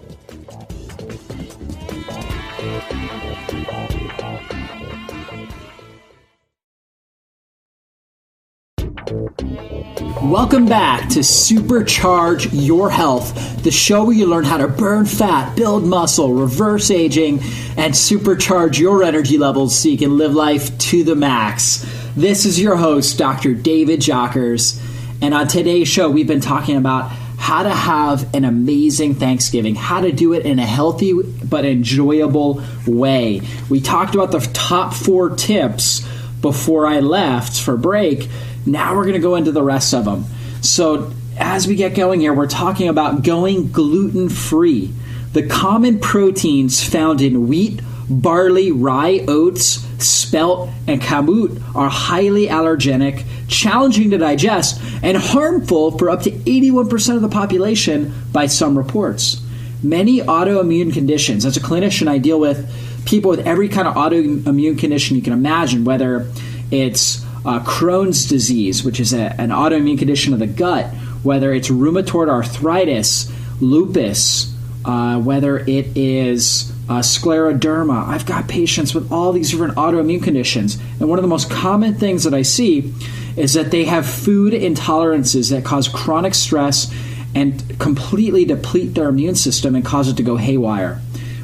Welcome 10.36 10.66
back 10.66 11.08
to 11.12 11.20
Supercharge 11.20 12.50
Your 12.52 12.90
Health, 12.90 13.64
the 13.64 13.72
show 13.72 14.04
where 14.04 14.14
you 14.14 14.26
learn 14.26 14.44
how 14.44 14.58
to 14.58 14.68
burn 14.68 15.06
fat, 15.06 15.56
build 15.56 15.86
muscle, 15.86 16.34
reverse 16.34 16.92
aging, 16.92 17.40
and 17.78 17.94
supercharge 17.94 18.78
your 18.78 19.02
energy 19.02 19.38
levels 19.38 19.80
so 19.80 19.88
you 19.88 19.98
can 19.98 20.18
live 20.18 20.34
life 20.34 20.78
to 20.78 21.06
the 21.06 21.16
max. 21.16 21.90
This 22.18 22.46
is 22.46 22.60
your 22.60 22.76
host, 22.76 23.18
Dr. 23.18 23.54
David 23.54 24.02
Jockers, 24.02 24.78
and 25.22 25.34
on 25.34 25.48
today's 25.48 25.88
show, 25.88 26.10
we've 26.10 26.28
been 26.28 26.42
talking 26.42 26.76
about 26.76 27.12
how 27.38 27.64
to 27.64 27.70
have 27.70 28.36
an 28.36 28.44
amazing 28.44 29.16
Thanksgiving, 29.16 29.76
how 29.76 30.02
to 30.02 30.12
do 30.12 30.34
it 30.34 30.46
in 30.46 30.60
a 30.60 30.66
healthy 30.66 31.14
but 31.14 31.64
enjoyable 31.64 32.62
way. 32.86 33.40
We 33.70 33.80
talked 33.80 34.16
about 34.16 34.34
the 34.34 34.42
top 34.52 34.94
four 34.94 35.30
tips 35.30 36.06
before 36.42 36.86
I 36.86 37.00
left 37.00 37.62
for 37.62 37.78
break 37.78 38.28
now 38.66 38.96
we're 38.96 39.04
going 39.04 39.14
to 39.14 39.20
go 39.20 39.36
into 39.36 39.52
the 39.52 39.64
rest 39.64 39.94
of 39.94 40.06
them. 40.06 40.26
So, 40.62 41.12
as 41.38 41.68
we 41.68 41.76
get 41.76 41.96
going 41.96 42.22
here, 42.22 42.34
we're 42.34 42.48
talking 42.48 42.88
about 42.88 43.24
going 43.24 43.72
gluten 43.72 44.30
free. 44.30 44.94
The 45.34 45.46
common 45.46 46.00
proteins 46.00 46.82
found 46.82 47.22
in 47.22 47.48
wheat, 47.48 47.82
barley, 48.10 48.72
rye, 48.72 49.26
oats, 49.28 49.86
spelt, 50.00 50.70
and 50.88 51.02
kamut 51.02 51.62
are 51.76 51.90
highly 51.90 52.48
allergenic, 52.48 53.26
challenging 53.48 54.12
to 54.12 54.18
digest, 54.18 54.82
and 55.04 55.18
harmful 55.18 55.98
for 55.98 56.10
up 56.10 56.22
to 56.22 56.32
81% 56.32 57.16
of 57.16 57.22
the 57.22 57.30
population 57.30 58.14
by 58.32 58.48
some 58.48 58.78
reports. 58.78 59.42
Many 59.84 60.20
autoimmune 60.22 60.94
conditions, 60.94 61.46
as 61.46 61.58
a 61.58 61.60
clinician, 61.60 62.08
I 62.08 62.18
deal 62.18 62.40
with 62.40 62.72
people 63.06 63.30
with 63.30 63.46
every 63.46 63.68
kind 63.68 63.88
of 63.88 63.96
autoimmune 63.96 64.80
condition 64.80 65.16
you 65.16 65.22
can 65.22 65.34
imagine, 65.34 65.84
whether 65.84 66.32
it's 66.72 67.25
uh, 67.46 67.60
Crohn's 67.60 68.28
disease, 68.28 68.84
which 68.84 69.00
is 69.00 69.14
a, 69.14 69.40
an 69.40 69.50
autoimmune 69.50 69.98
condition 69.98 70.34
of 70.34 70.40
the 70.40 70.48
gut, 70.48 70.88
whether 71.24 71.54
it's 71.54 71.70
rheumatoid 71.70 72.30
arthritis, 72.30 73.32
lupus, 73.62 74.54
uh, 74.84 75.20
whether 75.20 75.60
it 75.60 75.96
is 75.96 76.72
uh, 76.90 77.00
scleroderma. 77.00 78.08
I've 78.08 78.26
got 78.26 78.48
patients 78.48 78.94
with 78.94 79.12
all 79.12 79.32
these 79.32 79.52
different 79.52 79.76
autoimmune 79.76 80.24
conditions. 80.24 80.78
And 81.00 81.10
one 81.10 81.18
of 81.18 81.24
the 81.24 81.30
most 81.30 81.50
common 81.50 81.96
things 81.96 82.24
that 82.24 82.34
I 82.34 82.42
see 82.44 82.94
is 83.36 83.54
that 83.54 83.72
they 83.72 83.86
have 83.86 84.06
food 84.06 84.54
intolerances 84.54 85.52
that 85.52 85.66
cause 85.66 85.88
chronic 85.88 86.36
stress 86.36 86.94
and 87.34 87.80
completely 87.80 88.46
deplete 88.46 88.94
their 88.94 89.10
immune 89.10 89.36
system 89.36 89.76
and 89.76 89.84
cause 89.84 90.08
it 90.08 90.18
to 90.18 90.24
go 90.24 90.38
haywire. 90.38 91.02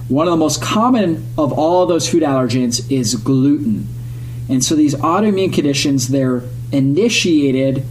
One 0.08 0.28
of 0.28 0.32
the 0.32 0.38
most 0.38 0.62
common 0.62 1.28
of 1.38 1.52
all 1.54 1.86
those 1.86 2.10
food 2.10 2.24
allergens 2.24 2.90
is 2.92 3.16
gluten. 3.16 3.88
And 4.52 4.64
so 4.64 4.76
these 4.76 4.96
autoimmune 4.96 5.54
conditions, 5.54 6.10
they're 6.10 6.44
initiated 6.74 7.86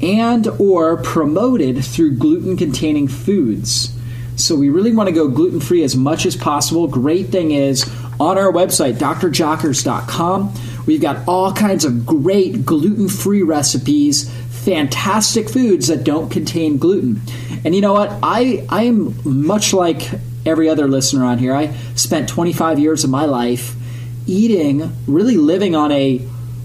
and 0.00 0.48
or 0.58 0.96
promoted 0.96 1.84
through 1.84 2.16
gluten 2.16 2.56
containing 2.56 3.08
foods. 3.08 3.94
So 4.36 4.54
we 4.54 4.70
really 4.70 4.92
want 4.92 5.08
to 5.08 5.14
go 5.14 5.28
gluten 5.28 5.60
free 5.60 5.82
as 5.82 5.96
much 5.96 6.24
as 6.24 6.34
possible. 6.34 6.86
Great 6.86 7.26
thing 7.26 7.50
is 7.50 7.84
on 8.18 8.38
our 8.38 8.50
website, 8.50 8.94
drjockers.com, 8.94 10.54
we've 10.86 11.00
got 11.02 11.28
all 11.28 11.52
kinds 11.52 11.84
of 11.84 12.06
great 12.06 12.64
gluten 12.64 13.08
free 13.08 13.42
recipes, 13.42 14.30
fantastic 14.48 15.50
foods 15.50 15.88
that 15.88 16.04
don't 16.04 16.30
contain 16.30 16.78
gluten. 16.78 17.20
And 17.64 17.74
you 17.74 17.80
know 17.80 17.92
what? 17.92 18.16
I, 18.22 18.66
I 18.68 18.84
am 18.84 19.14
much 19.24 19.74
like 19.74 20.08
every 20.46 20.68
other 20.68 20.88
listener 20.88 21.24
on 21.24 21.38
here. 21.38 21.54
I 21.54 21.74
spent 21.96 22.28
25 22.28 22.78
years 22.78 23.04
of 23.04 23.10
my 23.10 23.24
life 23.24 23.74
eating, 24.28 24.92
really 25.06 25.36
living 25.36 25.74
on 25.74 25.90
a 25.92 26.18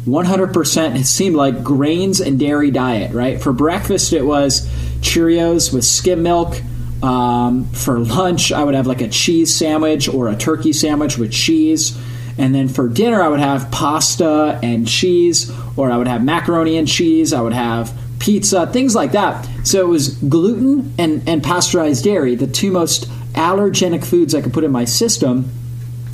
100% 0.05 0.95
it 0.99 1.05
seemed 1.05 1.35
like 1.35 1.63
grains 1.63 2.19
and 2.19 2.37
dairy 2.37 2.71
diet, 2.71 3.13
right? 3.13 3.41
For 3.41 3.53
breakfast, 3.53 4.11
it 4.11 4.23
was 4.23 4.67
Cheerios 4.99 5.73
with 5.73 5.85
skim 5.85 6.23
milk 6.23 6.61
um, 7.03 7.65
for 7.65 7.99
lunch, 7.99 8.53
I 8.53 8.63
would 8.63 8.75
have 8.75 8.87
like 8.87 9.01
a 9.01 9.09
cheese 9.09 9.53
sandwich 9.53 10.07
or 10.07 10.29
a 10.29 10.35
turkey 10.37 10.71
sandwich 10.71 11.17
with 11.17 11.33
cheese. 11.33 11.97
And 12.37 12.55
then 12.55 12.69
for 12.69 12.87
dinner, 12.87 13.21
I 13.21 13.27
would 13.27 13.41
have 13.41 13.69
pasta 13.71 14.57
and 14.63 14.87
cheese, 14.87 15.51
or 15.75 15.91
I 15.91 15.97
would 15.97 16.07
have 16.07 16.23
macaroni 16.23 16.77
and 16.77 16.87
cheese. 16.87 17.33
I 17.33 17.41
would 17.41 17.53
have 17.53 17.95
pizza, 18.19 18.65
things 18.67 18.95
like 18.95 19.11
that. 19.11 19.47
So 19.65 19.81
it 19.81 19.87
was 19.87 20.15
gluten 20.15 20.93
and, 20.97 21.27
and 21.27 21.43
pasteurized 21.43 22.05
dairy, 22.05 22.35
the 22.35 22.47
two 22.47 22.71
most 22.71 23.09
allergenic 23.33 24.05
foods 24.05 24.33
I 24.33 24.41
could 24.41 24.53
put 24.53 24.63
in 24.63 24.71
my 24.71 24.85
system. 24.85 25.51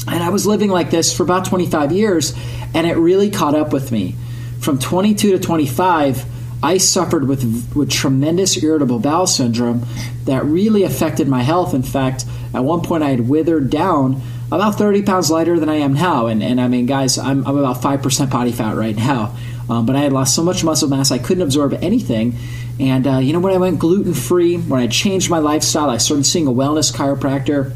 And 0.09 0.23
I 0.23 0.29
was 0.29 0.45
living 0.45 0.69
like 0.69 0.91
this 0.91 1.15
for 1.15 1.23
about 1.23 1.45
25 1.45 1.91
years, 1.91 2.35
and 2.73 2.87
it 2.87 2.97
really 2.97 3.29
caught 3.29 3.55
up 3.55 3.71
with 3.71 3.91
me. 3.91 4.15
From 4.59 4.79
22 4.79 5.31
to 5.31 5.39
25, 5.39 6.25
I 6.61 6.77
suffered 6.77 7.27
with 7.27 7.73
with 7.75 7.89
tremendous 7.89 8.61
irritable 8.61 8.99
bowel 8.99 9.27
syndrome 9.27 9.85
that 10.25 10.43
really 10.43 10.83
affected 10.83 11.27
my 11.27 11.41
health. 11.41 11.73
In 11.73 11.83
fact, 11.83 12.25
at 12.53 12.63
one 12.63 12.81
point 12.81 13.03
I 13.03 13.09
had 13.09 13.29
withered 13.29 13.69
down 13.69 14.21
about 14.51 14.75
30 14.75 15.03
pounds 15.03 15.29
lighter 15.29 15.59
than 15.59 15.69
I 15.69 15.75
am 15.75 15.93
now. 15.93 16.27
And, 16.27 16.41
and 16.41 16.59
I 16.59 16.67
mean, 16.67 16.85
guys, 16.85 17.17
I'm, 17.17 17.45
I'm 17.45 17.57
about 17.57 17.77
5% 17.77 18.31
body 18.31 18.51
fat 18.51 18.75
right 18.75 18.95
now. 18.95 19.35
Um, 19.69 19.85
but 19.85 19.95
I 19.95 19.99
had 19.99 20.11
lost 20.11 20.35
so 20.35 20.43
much 20.43 20.63
muscle 20.63 20.89
mass, 20.89 21.11
I 21.11 21.19
couldn't 21.19 21.43
absorb 21.43 21.73
anything. 21.75 22.35
And, 22.79 23.05
uh, 23.05 23.17
you 23.17 23.33
know, 23.33 23.39
when 23.39 23.53
I 23.53 23.57
went 23.57 23.77
gluten 23.77 24.15
free, 24.15 24.57
when 24.57 24.81
I 24.81 24.87
changed 24.87 25.29
my 25.29 25.37
lifestyle, 25.37 25.89
I 25.89 25.97
started 25.97 26.25
seeing 26.25 26.47
a 26.47 26.51
wellness 26.51 26.91
chiropractor, 26.91 27.73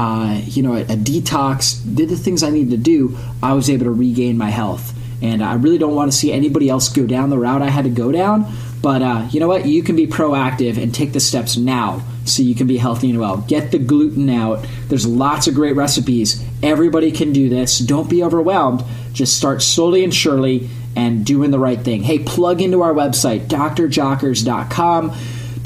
uh, 0.00 0.40
you 0.46 0.62
know, 0.62 0.76
a, 0.76 0.80
a 0.80 0.96
detox, 0.96 1.78
did 1.94 2.08
the 2.08 2.16
things 2.16 2.42
I 2.42 2.48
needed 2.48 2.70
to 2.70 2.78
do, 2.78 3.18
I 3.42 3.52
was 3.52 3.68
able 3.68 3.84
to 3.84 3.90
regain 3.90 4.38
my 4.38 4.48
health. 4.48 4.94
And 5.20 5.44
I 5.44 5.52
really 5.54 5.76
don't 5.76 5.94
want 5.94 6.10
to 6.10 6.16
see 6.16 6.32
anybody 6.32 6.70
else 6.70 6.88
go 6.88 7.06
down 7.06 7.28
the 7.28 7.36
route 7.36 7.60
I 7.60 7.68
had 7.68 7.84
to 7.84 7.90
go 7.90 8.10
down. 8.10 8.50
But 8.80 9.02
uh, 9.02 9.28
you 9.30 9.40
know 9.40 9.48
what? 9.48 9.66
You 9.66 9.82
can 9.82 9.96
be 9.96 10.06
proactive 10.06 10.82
and 10.82 10.94
take 10.94 11.12
the 11.12 11.20
steps 11.20 11.58
now 11.58 12.02
so 12.24 12.42
you 12.42 12.54
can 12.54 12.66
be 12.66 12.78
healthy 12.78 13.10
and 13.10 13.20
well. 13.20 13.44
Get 13.46 13.72
the 13.72 13.78
gluten 13.78 14.30
out. 14.30 14.64
There's 14.88 15.06
lots 15.06 15.46
of 15.46 15.54
great 15.54 15.76
recipes. 15.76 16.42
Everybody 16.62 17.12
can 17.12 17.34
do 17.34 17.50
this. 17.50 17.78
Don't 17.78 18.08
be 18.08 18.24
overwhelmed. 18.24 18.82
Just 19.12 19.36
start 19.36 19.60
slowly 19.60 20.02
and 20.02 20.14
surely 20.14 20.70
and 20.96 21.26
doing 21.26 21.50
the 21.50 21.58
right 21.58 21.78
thing. 21.78 22.02
Hey, 22.02 22.20
plug 22.20 22.62
into 22.62 22.80
our 22.80 22.94
website, 22.94 23.48
drjockers.com. 23.48 25.14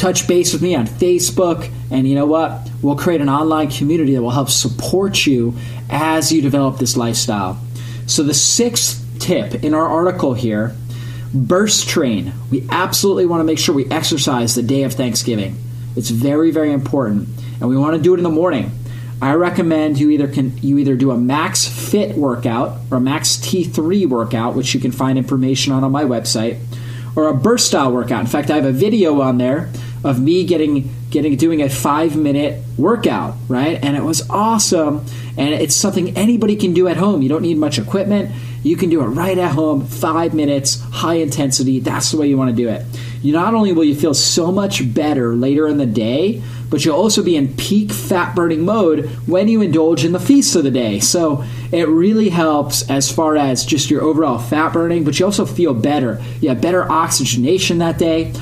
Touch 0.04 0.28
base 0.28 0.52
with 0.52 0.60
me 0.60 0.74
on 0.74 0.86
Facebook. 0.86 1.72
And 1.90 2.06
you 2.06 2.14
know 2.14 2.26
what? 2.26 2.68
We'll 2.82 2.94
create 2.94 3.22
an 3.22 3.30
online 3.30 3.70
community 3.70 4.12
that 4.14 4.20
will 4.20 4.32
help 4.32 4.50
support 4.50 5.24
you 5.24 5.54
as 5.88 6.30
you 6.30 6.42
develop 6.42 6.76
this 6.76 6.94
lifestyle. 6.94 7.58
So, 8.04 8.22
the 8.22 8.34
sixth 8.34 9.02
tip 9.18 9.64
in 9.64 9.72
our 9.72 9.88
article 9.88 10.34
here 10.34 10.76
burst 11.32 11.88
train. 11.88 12.34
We 12.50 12.66
absolutely 12.68 13.24
want 13.24 13.40
to 13.40 13.44
make 13.44 13.58
sure 13.58 13.74
we 13.74 13.86
exercise 13.86 14.54
the 14.54 14.62
day 14.62 14.82
of 14.82 14.92
Thanksgiving. 14.92 15.56
It's 15.96 16.10
very, 16.10 16.50
very 16.50 16.70
important. 16.70 17.26
And 17.58 17.70
we 17.70 17.78
want 17.78 17.96
to 17.96 18.02
do 18.02 18.12
it 18.12 18.18
in 18.18 18.24
the 18.24 18.28
morning. 18.28 18.72
I 19.22 19.32
recommend 19.32 19.98
you 19.98 20.10
either 20.10 20.28
can 20.28 20.58
you 20.58 20.76
either 20.76 20.96
do 20.96 21.12
a 21.12 21.16
max 21.16 21.66
fit 21.66 22.14
workout 22.14 22.76
or 22.90 22.98
a 22.98 23.00
max 23.00 23.36
T3 23.36 24.06
workout, 24.06 24.54
which 24.54 24.74
you 24.74 24.80
can 24.80 24.92
find 24.92 25.16
information 25.16 25.72
on 25.72 25.82
on 25.82 25.92
my 25.92 26.04
website, 26.04 26.60
or 27.16 27.28
a 27.28 27.34
burst 27.34 27.68
style 27.68 27.90
workout. 27.90 28.20
In 28.20 28.26
fact, 28.26 28.50
I 28.50 28.56
have 28.56 28.66
a 28.66 28.72
video 28.72 29.22
on 29.22 29.38
there 29.38 29.70
of 30.04 30.20
me 30.20 30.44
getting 30.44 30.94
getting 31.10 31.36
doing 31.36 31.62
a 31.62 31.68
five 31.68 32.16
minute 32.16 32.62
workout, 32.76 33.34
right? 33.48 33.82
And 33.82 33.96
it 33.96 34.04
was 34.04 34.28
awesome. 34.28 35.04
And 35.36 35.54
it's 35.54 35.74
something 35.74 36.16
anybody 36.16 36.56
can 36.56 36.74
do 36.74 36.86
at 36.86 36.96
home. 36.96 37.22
You 37.22 37.28
don't 37.28 37.42
need 37.42 37.56
much 37.56 37.78
equipment. 37.78 38.30
You 38.62 38.76
can 38.76 38.88
do 38.88 39.02
it 39.02 39.06
right 39.06 39.36
at 39.36 39.52
home, 39.52 39.86
five 39.86 40.34
minutes, 40.34 40.80
high 40.80 41.16
intensity. 41.16 41.80
That's 41.80 42.10
the 42.10 42.18
way 42.18 42.28
you 42.28 42.36
want 42.36 42.50
to 42.50 42.56
do 42.56 42.68
it. 42.68 42.84
You 43.22 43.32
not 43.32 43.54
only 43.54 43.72
will 43.72 43.84
you 43.84 43.94
feel 43.94 44.14
so 44.14 44.52
much 44.52 44.92
better 44.94 45.34
later 45.34 45.66
in 45.66 45.78
the 45.78 45.86
day, 45.86 46.42
but 46.70 46.84
you'll 46.84 46.96
also 46.96 47.22
be 47.22 47.36
in 47.36 47.54
peak 47.54 47.92
fat 47.92 48.34
burning 48.34 48.64
mode 48.64 49.06
when 49.26 49.48
you 49.48 49.62
indulge 49.62 50.04
in 50.04 50.12
the 50.12 50.20
feast 50.20 50.56
of 50.56 50.64
the 50.64 50.70
day. 50.70 50.98
So 50.98 51.44
it 51.72 51.88
really 51.88 52.30
helps 52.30 52.88
as 52.90 53.12
far 53.12 53.36
as 53.36 53.64
just 53.64 53.90
your 53.90 54.02
overall 54.02 54.38
fat 54.38 54.72
burning, 54.72 55.04
but 55.04 55.18
you 55.18 55.26
also 55.26 55.46
feel 55.46 55.72
better. 55.72 56.22
You 56.40 56.48
have 56.48 56.60
better 56.60 56.90
oxygenation 56.90 57.78
that 57.78 57.98
day. 57.98 58.32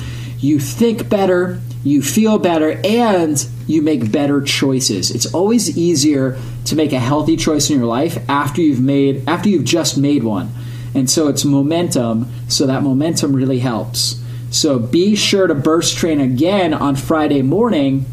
You 0.43 0.59
think 0.59 1.07
better, 1.07 1.61
you 1.85 2.01
feel 2.01 2.37
better, 2.37 2.77
and 2.83 3.47
you 3.65 3.81
make 3.81 4.11
better 4.11 4.41
choices. 4.41 5.09
It's 5.09 5.33
always 5.33 5.77
easier 5.77 6.37
to 6.65 6.75
make 6.75 6.91
a 6.91 6.99
healthy 6.99 7.37
choice 7.37 7.69
in 7.69 7.77
your 7.77 7.85
life 7.85 8.17
after 8.29 8.59
you've 8.59 8.81
made 8.81 9.23
after 9.25 9.47
you've 9.47 9.63
just 9.63 9.97
made 9.97 10.21
one. 10.21 10.51
And 10.93 11.09
so 11.09 11.29
it's 11.29 11.45
momentum, 11.45 12.29
so 12.49 12.67
that 12.67 12.83
momentum 12.83 13.33
really 13.33 13.59
helps. 13.59 14.21
So 14.51 14.79
be 14.79 15.15
sure 15.15 15.47
to 15.47 15.55
burst 15.55 15.97
train 15.97 16.19
again 16.19 16.73
on 16.73 16.97
Friday 16.97 17.41
morning 17.41 18.05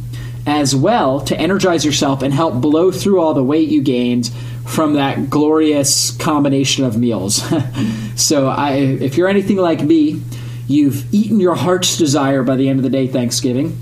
as 0.46 0.74
well 0.74 1.20
to 1.22 1.36
energize 1.36 1.84
yourself 1.84 2.22
and 2.22 2.32
help 2.32 2.60
blow 2.60 2.92
through 2.92 3.20
all 3.20 3.34
the 3.34 3.42
weight 3.42 3.70
you 3.70 3.82
gained 3.82 4.30
from 4.66 4.94
that 4.94 5.28
glorious 5.28 6.12
combination 6.12 6.84
of 6.84 6.96
meals. 6.96 7.42
so 8.14 8.46
I, 8.46 8.74
if 8.74 9.16
you're 9.16 9.28
anything 9.28 9.56
like 9.56 9.82
me, 9.82 10.22
you've 10.70 11.12
eaten 11.12 11.40
your 11.40 11.54
heart's 11.54 11.96
desire 11.96 12.42
by 12.42 12.56
the 12.56 12.68
end 12.68 12.78
of 12.78 12.82
the 12.82 12.90
day 12.90 13.06
Thanksgiving 13.06 13.76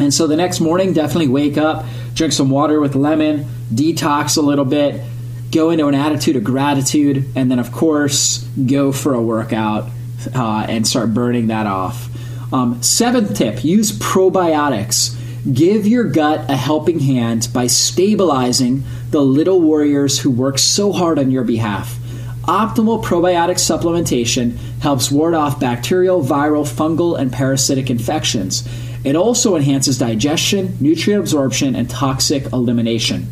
and 0.00 0.14
so 0.14 0.26
the 0.26 0.36
next 0.36 0.60
morning, 0.60 0.94
definitely 0.94 1.28
wake 1.28 1.58
up, 1.58 1.84
drink 2.14 2.32
some 2.32 2.48
water 2.48 2.80
with 2.80 2.94
lemon, 2.94 3.46
detox 3.72 4.38
a 4.38 4.40
little 4.40 4.64
bit, 4.64 5.02
go 5.52 5.70
into 5.70 5.88
an 5.88 5.94
attitude 5.94 6.36
of 6.36 6.44
gratitude, 6.44 7.26
and 7.36 7.50
then, 7.50 7.58
of 7.58 7.70
course, 7.70 8.38
go 8.66 8.92
for 8.92 9.12
a 9.12 9.20
workout 9.20 9.90
uh, 10.34 10.66
and 10.68 10.86
start 10.86 11.12
burning 11.12 11.48
that 11.48 11.66
off. 11.66 12.08
Um, 12.52 12.82
seventh 12.82 13.36
tip 13.36 13.62
use 13.62 13.92
probiotics. 13.92 15.16
Give 15.52 15.86
your 15.86 16.04
gut 16.04 16.50
a 16.50 16.56
helping 16.56 17.00
hand 17.00 17.48
by 17.52 17.66
stabilizing 17.66 18.84
the 19.10 19.20
little 19.20 19.60
warriors 19.60 20.18
who 20.18 20.30
work 20.30 20.58
so 20.58 20.92
hard 20.92 21.18
on 21.18 21.30
your 21.30 21.44
behalf. 21.44 21.99
Optimal 22.50 23.00
probiotic 23.04 23.60
supplementation 23.60 24.56
helps 24.80 25.08
ward 25.08 25.34
off 25.34 25.60
bacterial, 25.60 26.20
viral, 26.20 26.66
fungal, 26.66 27.16
and 27.16 27.32
parasitic 27.32 27.90
infections. 27.90 28.68
It 29.04 29.14
also 29.14 29.54
enhances 29.54 29.98
digestion, 29.98 30.76
nutrient 30.80 31.20
absorption, 31.20 31.76
and 31.76 31.88
toxic 31.88 32.52
elimination. 32.52 33.28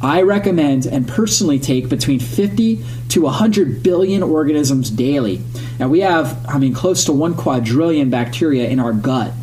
I 0.00 0.22
recommend 0.22 0.86
and 0.86 1.06
personally 1.06 1.58
take 1.58 1.90
between 1.90 2.18
50 2.18 2.82
to 3.10 3.20
100 3.20 3.82
billion 3.82 4.22
organisms 4.22 4.88
daily. 4.88 5.42
And 5.78 5.90
we 5.90 6.00
have, 6.00 6.42
I 6.48 6.56
mean, 6.56 6.72
close 6.72 7.04
to 7.04 7.12
one 7.12 7.34
quadrillion 7.34 8.08
bacteria 8.08 8.70
in 8.70 8.80
our 8.80 8.94
gut. 8.94 9.34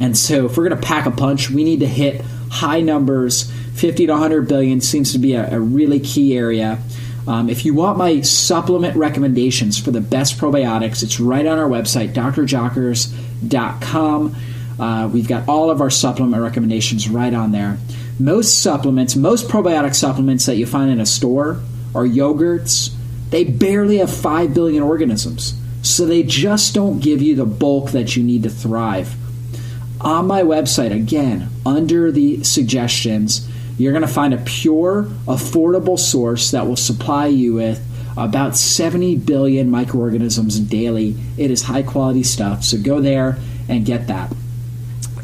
And 0.00 0.16
so, 0.16 0.46
if 0.46 0.56
we're 0.56 0.66
going 0.66 0.80
to 0.80 0.86
pack 0.86 1.04
a 1.04 1.10
punch, 1.10 1.50
we 1.50 1.62
need 1.62 1.80
to 1.80 1.86
hit 1.86 2.22
high 2.50 2.80
numbers 2.80 3.52
50 3.74 4.06
to 4.06 4.12
100 4.12 4.48
billion 4.48 4.80
seems 4.80 5.12
to 5.12 5.18
be 5.18 5.34
a, 5.34 5.56
a 5.56 5.60
really 5.60 6.00
key 6.00 6.34
area. 6.34 6.78
Um, 7.26 7.50
if 7.50 7.64
you 7.64 7.74
want 7.74 7.98
my 7.98 8.20
supplement 8.20 8.96
recommendations 8.96 9.76
for 9.78 9.90
the 9.90 10.00
best 10.00 10.38
probiotics, 10.38 11.02
it's 11.02 11.18
right 11.18 11.44
on 11.44 11.58
our 11.58 11.68
website, 11.68 12.12
drjockers.com. 12.12 14.36
Uh, 14.78 15.10
we've 15.12 15.26
got 15.26 15.48
all 15.48 15.70
of 15.70 15.80
our 15.80 15.90
supplement 15.90 16.42
recommendations 16.42 17.08
right 17.08 17.34
on 17.34 17.52
there. 17.52 17.78
Most 18.18 18.62
supplements, 18.62 19.16
most 19.16 19.48
probiotic 19.48 19.94
supplements 19.94 20.46
that 20.46 20.56
you 20.56 20.66
find 20.66 20.90
in 20.90 21.00
a 21.00 21.06
store 21.06 21.60
are 21.94 22.04
yogurts. 22.04 22.92
They 23.30 23.44
barely 23.44 23.98
have 23.98 24.14
5 24.14 24.54
billion 24.54 24.82
organisms. 24.82 25.54
So 25.82 26.04
they 26.04 26.22
just 26.22 26.74
don't 26.74 27.00
give 27.00 27.22
you 27.22 27.34
the 27.34 27.46
bulk 27.46 27.90
that 27.90 28.16
you 28.16 28.22
need 28.22 28.42
to 28.44 28.50
thrive. 28.50 29.14
On 30.00 30.26
my 30.26 30.42
website, 30.42 30.92
again, 30.92 31.48
under 31.64 32.12
the 32.12 32.44
suggestions, 32.44 33.48
you're 33.78 33.92
going 33.92 34.02
to 34.02 34.08
find 34.08 34.32
a 34.32 34.38
pure, 34.38 35.04
affordable 35.26 35.98
source 35.98 36.50
that 36.50 36.66
will 36.66 36.76
supply 36.76 37.26
you 37.26 37.54
with 37.54 37.84
about 38.16 38.56
70 38.56 39.18
billion 39.18 39.70
microorganisms 39.70 40.58
daily. 40.58 41.16
It 41.36 41.50
is 41.50 41.64
high 41.64 41.82
quality 41.82 42.22
stuff, 42.22 42.64
so 42.64 42.78
go 42.78 43.00
there 43.00 43.38
and 43.68 43.84
get 43.84 44.06
that. 44.06 44.32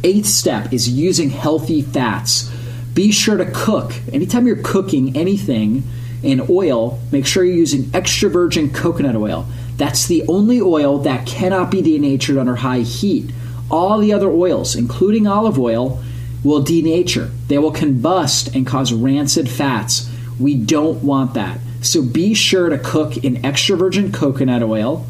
Eighth 0.05 0.27
step 0.27 0.73
is 0.73 0.89
using 0.89 1.31
healthy 1.31 1.81
fats. 1.81 2.51
Be 2.93 3.11
sure 3.11 3.39
to 3.39 3.51
cook. 3.51 3.95
Anytime 4.13 4.47
you're 4.47 4.57
cooking 4.57 5.17
anything 5.17 5.85
in 6.23 6.47
oil, 6.51 7.01
make 7.11 7.27
sure 7.27 7.45
you're 7.45 7.57
using 7.57 7.91
extra 7.95 8.29
virgin 8.29 8.71
coconut 8.71 9.17
oil. 9.17 9.47
That's 9.77 10.07
the 10.07 10.25
only 10.29 10.61
oil 10.61 10.99
that 10.99 11.27
cannot 11.27 11.71
be 11.71 11.81
denatured 11.81 12.37
under 12.37 12.57
high 12.57 12.81
heat. 12.81 13.33
All 13.71 13.99
the 13.99 14.13
other 14.13 14.31
oils, 14.31 14.77
including 14.77 15.27
olive 15.27 15.59
oil, 15.59 16.03
will 16.45 16.63
denature. 16.63 17.31
They 17.49 17.59
will 17.59 17.73
combust 17.73 18.55
and 18.55 18.67
cause 18.67 18.93
rancid 18.93 19.49
fats. 19.49 20.11
We 20.39 20.57
don't 20.57 21.03
want 21.03 21.35
that. 21.35 21.59
So 21.83 22.03
be 22.03 22.35
sure 22.35 22.69
to 22.69 22.79
cook 22.79 23.17
in 23.19 23.45
extra 23.45 23.77
virgin 23.77 24.13
coconut 24.13 24.63
oil. 24.63 25.07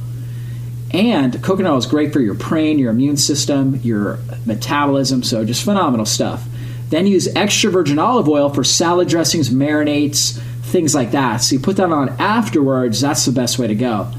And 0.93 1.43
coconut 1.43 1.73
oil 1.73 1.79
is 1.79 1.87
great 1.87 2.13
for 2.13 2.21
your 2.21 2.35
brain, 2.35 2.79
your 2.79 2.91
immune 2.91 3.17
system, 3.17 3.77
your 3.83 4.19
metabolism, 4.45 5.23
so 5.23 5.45
just 5.45 5.65
phenomenal 5.65 6.07
stuff. 6.07 6.47
Then 6.91 7.07
use 7.07 7.35
extra 7.35 7.71
virgin 7.71 7.99
olive 7.99 8.29
oil 8.29 8.51
for 8.51 8.63
salad 8.63 9.09
dressings, 9.09 9.49
marinades, 9.49 10.39
things 10.65 10.95
like 10.95 11.13
that. 11.13 11.39
So 11.39 11.55
you 11.55 11.61
put 11.61 11.77
that 11.77 11.91
on 11.91 12.11
afterwards, 12.19 13.01
that's 13.01 13.25
the 13.25 13.33
best 13.33 13.59
way 13.59 13.67
to 13.67 13.75
go. 13.75 14.13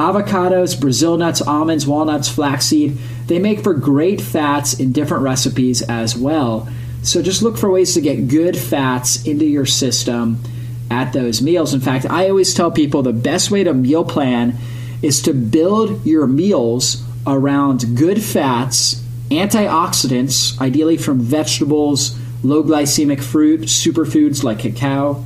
Avocados, 0.00 0.80
Brazil 0.80 1.18
nuts, 1.18 1.42
almonds, 1.42 1.86
walnuts, 1.86 2.26
flaxseed, 2.26 2.96
they 3.26 3.38
make 3.38 3.60
for 3.60 3.74
great 3.74 4.18
fats 4.18 4.80
in 4.80 4.92
different 4.92 5.22
recipes 5.22 5.82
as 5.82 6.16
well. 6.16 6.66
So 7.02 7.20
just 7.20 7.42
look 7.42 7.58
for 7.58 7.70
ways 7.70 7.92
to 7.94 8.00
get 8.00 8.26
good 8.26 8.56
fats 8.56 9.26
into 9.26 9.44
your 9.44 9.66
system 9.66 10.42
at 10.90 11.12
those 11.12 11.42
meals. 11.42 11.74
In 11.74 11.80
fact, 11.80 12.06
I 12.06 12.30
always 12.30 12.54
tell 12.54 12.70
people 12.70 13.02
the 13.02 13.12
best 13.12 13.50
way 13.50 13.62
to 13.62 13.74
meal 13.74 14.02
plan 14.02 14.56
is 15.02 15.20
to 15.22 15.34
build 15.34 16.06
your 16.06 16.26
meals 16.26 17.04
around 17.26 17.98
good 17.98 18.22
fats, 18.22 19.02
antioxidants, 19.28 20.58
ideally 20.62 20.96
from 20.96 21.20
vegetables, 21.20 22.18
low 22.42 22.62
glycemic 22.62 23.22
fruit, 23.22 23.60
superfoods 23.62 24.42
like 24.42 24.60
cacao, 24.60 25.22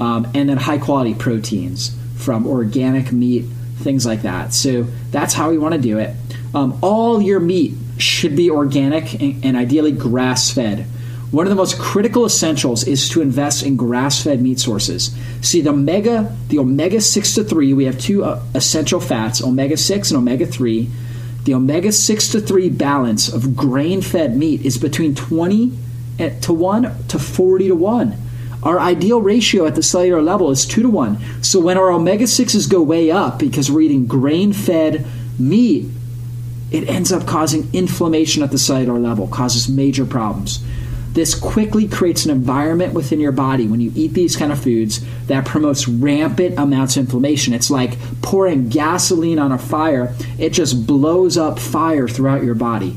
um, 0.00 0.26
and 0.34 0.48
then 0.48 0.56
high 0.56 0.78
quality 0.78 1.14
proteins 1.14 1.94
from 2.16 2.46
organic 2.46 3.12
meat, 3.12 3.44
things 3.78 4.06
like 4.06 4.22
that. 4.22 4.52
So 4.52 4.86
that's 5.10 5.34
how 5.34 5.50
we 5.50 5.58
want 5.58 5.74
to 5.74 5.80
do 5.80 5.98
it. 5.98 6.14
Um, 6.54 6.78
all 6.82 7.20
your 7.20 7.40
meat 7.40 7.74
should 7.98 8.36
be 8.36 8.50
organic 8.50 9.20
and, 9.20 9.44
and 9.44 9.56
ideally 9.56 9.92
grass 9.92 10.50
fed. 10.52 10.86
One 11.30 11.46
of 11.46 11.50
the 11.50 11.56
most 11.56 11.80
critical 11.80 12.24
essentials 12.24 12.84
is 12.86 13.08
to 13.08 13.20
invest 13.20 13.64
in 13.64 13.74
grass-fed 13.76 14.40
meat 14.40 14.60
sources. 14.60 15.12
See 15.40 15.60
the 15.62 15.70
omega, 15.70 16.32
the 16.46 16.60
omega 16.60 17.00
six 17.00 17.34
to 17.34 17.42
three. 17.42 17.74
We 17.74 17.86
have 17.86 17.98
two 17.98 18.24
uh, 18.24 18.40
essential 18.54 19.00
fats, 19.00 19.42
omega 19.42 19.76
six 19.76 20.12
and 20.12 20.18
omega 20.18 20.46
three. 20.46 20.90
The 21.42 21.54
omega 21.54 21.90
six 21.90 22.28
to 22.28 22.40
three 22.40 22.70
balance 22.70 23.28
of 23.32 23.56
grain-fed 23.56 24.36
meat 24.36 24.64
is 24.64 24.78
between 24.78 25.16
twenty 25.16 25.76
eh, 26.20 26.38
to 26.42 26.52
one 26.52 27.04
to 27.08 27.18
forty 27.18 27.66
to 27.66 27.74
one. 27.74 28.16
Our 28.64 28.80
ideal 28.80 29.20
ratio 29.20 29.66
at 29.66 29.74
the 29.74 29.82
cellular 29.82 30.22
level 30.22 30.50
is 30.50 30.66
two 30.66 30.82
to 30.82 30.88
one. 30.88 31.18
So 31.42 31.60
when 31.60 31.76
our 31.76 31.90
omega 31.90 32.26
sixes 32.26 32.66
go 32.66 32.82
way 32.82 33.10
up 33.10 33.38
because 33.38 33.70
we're 33.70 33.82
eating 33.82 34.06
grain-fed 34.06 35.06
meat, 35.38 35.86
it 36.70 36.88
ends 36.88 37.12
up 37.12 37.26
causing 37.26 37.68
inflammation 37.72 38.42
at 38.42 38.50
the 38.50 38.58
cellular 38.58 38.98
level, 38.98 39.28
causes 39.28 39.68
major 39.68 40.06
problems. 40.06 40.64
This 41.12 41.36
quickly 41.36 41.86
creates 41.86 42.24
an 42.24 42.32
environment 42.32 42.92
within 42.92 43.20
your 43.20 43.30
body 43.30 43.68
when 43.68 43.80
you 43.80 43.92
eat 43.94 44.14
these 44.14 44.34
kind 44.34 44.50
of 44.50 44.60
foods 44.60 45.00
that 45.26 45.46
promotes 45.46 45.86
rampant 45.86 46.58
amounts 46.58 46.96
of 46.96 47.04
inflammation. 47.04 47.54
It's 47.54 47.70
like 47.70 47.96
pouring 48.20 48.68
gasoline 48.68 49.38
on 49.38 49.52
a 49.52 49.58
fire, 49.58 50.12
it 50.40 50.50
just 50.50 50.88
blows 50.88 51.36
up 51.36 51.60
fire 51.60 52.08
throughout 52.08 52.42
your 52.42 52.56
body. 52.56 52.96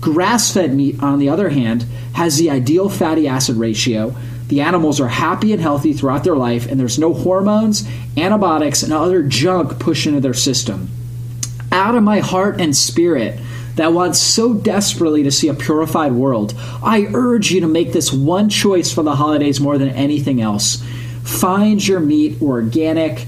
Grass 0.00 0.50
fed 0.50 0.74
meat, 0.74 1.02
on 1.02 1.18
the 1.18 1.28
other 1.28 1.50
hand, 1.50 1.82
has 2.14 2.38
the 2.38 2.48
ideal 2.48 2.88
fatty 2.88 3.28
acid 3.28 3.56
ratio. 3.56 4.14
The 4.48 4.60
animals 4.62 5.00
are 5.00 5.08
happy 5.08 5.52
and 5.52 5.60
healthy 5.60 5.92
throughout 5.92 6.24
their 6.24 6.36
life, 6.36 6.66
and 6.66 6.80
there's 6.80 6.98
no 6.98 7.12
hormones, 7.12 7.88
antibiotics, 8.16 8.82
and 8.82 8.92
other 8.92 9.22
junk 9.22 9.78
pushed 9.78 10.06
into 10.06 10.20
their 10.20 10.34
system 10.34 10.90
out 11.72 11.94
of 11.94 12.02
my 12.02 12.20
heart 12.20 12.60
and 12.60 12.76
spirit 12.76 13.38
that 13.76 13.92
wants 13.92 14.18
so 14.18 14.54
desperately 14.54 15.22
to 15.22 15.30
see 15.30 15.48
a 15.48 15.54
purified 15.54 16.12
world, 16.12 16.54
I 16.82 17.08
urge 17.14 17.50
you 17.52 17.60
to 17.60 17.68
make 17.68 17.92
this 17.92 18.12
one 18.12 18.48
choice 18.48 18.92
for 18.92 19.02
the 19.02 19.14
holidays 19.14 19.60
more 19.60 19.78
than 19.78 19.90
anything 19.90 20.40
else. 20.40 20.82
Find 21.22 21.86
your 21.86 22.00
meat 22.00 22.42
organic. 22.42 23.26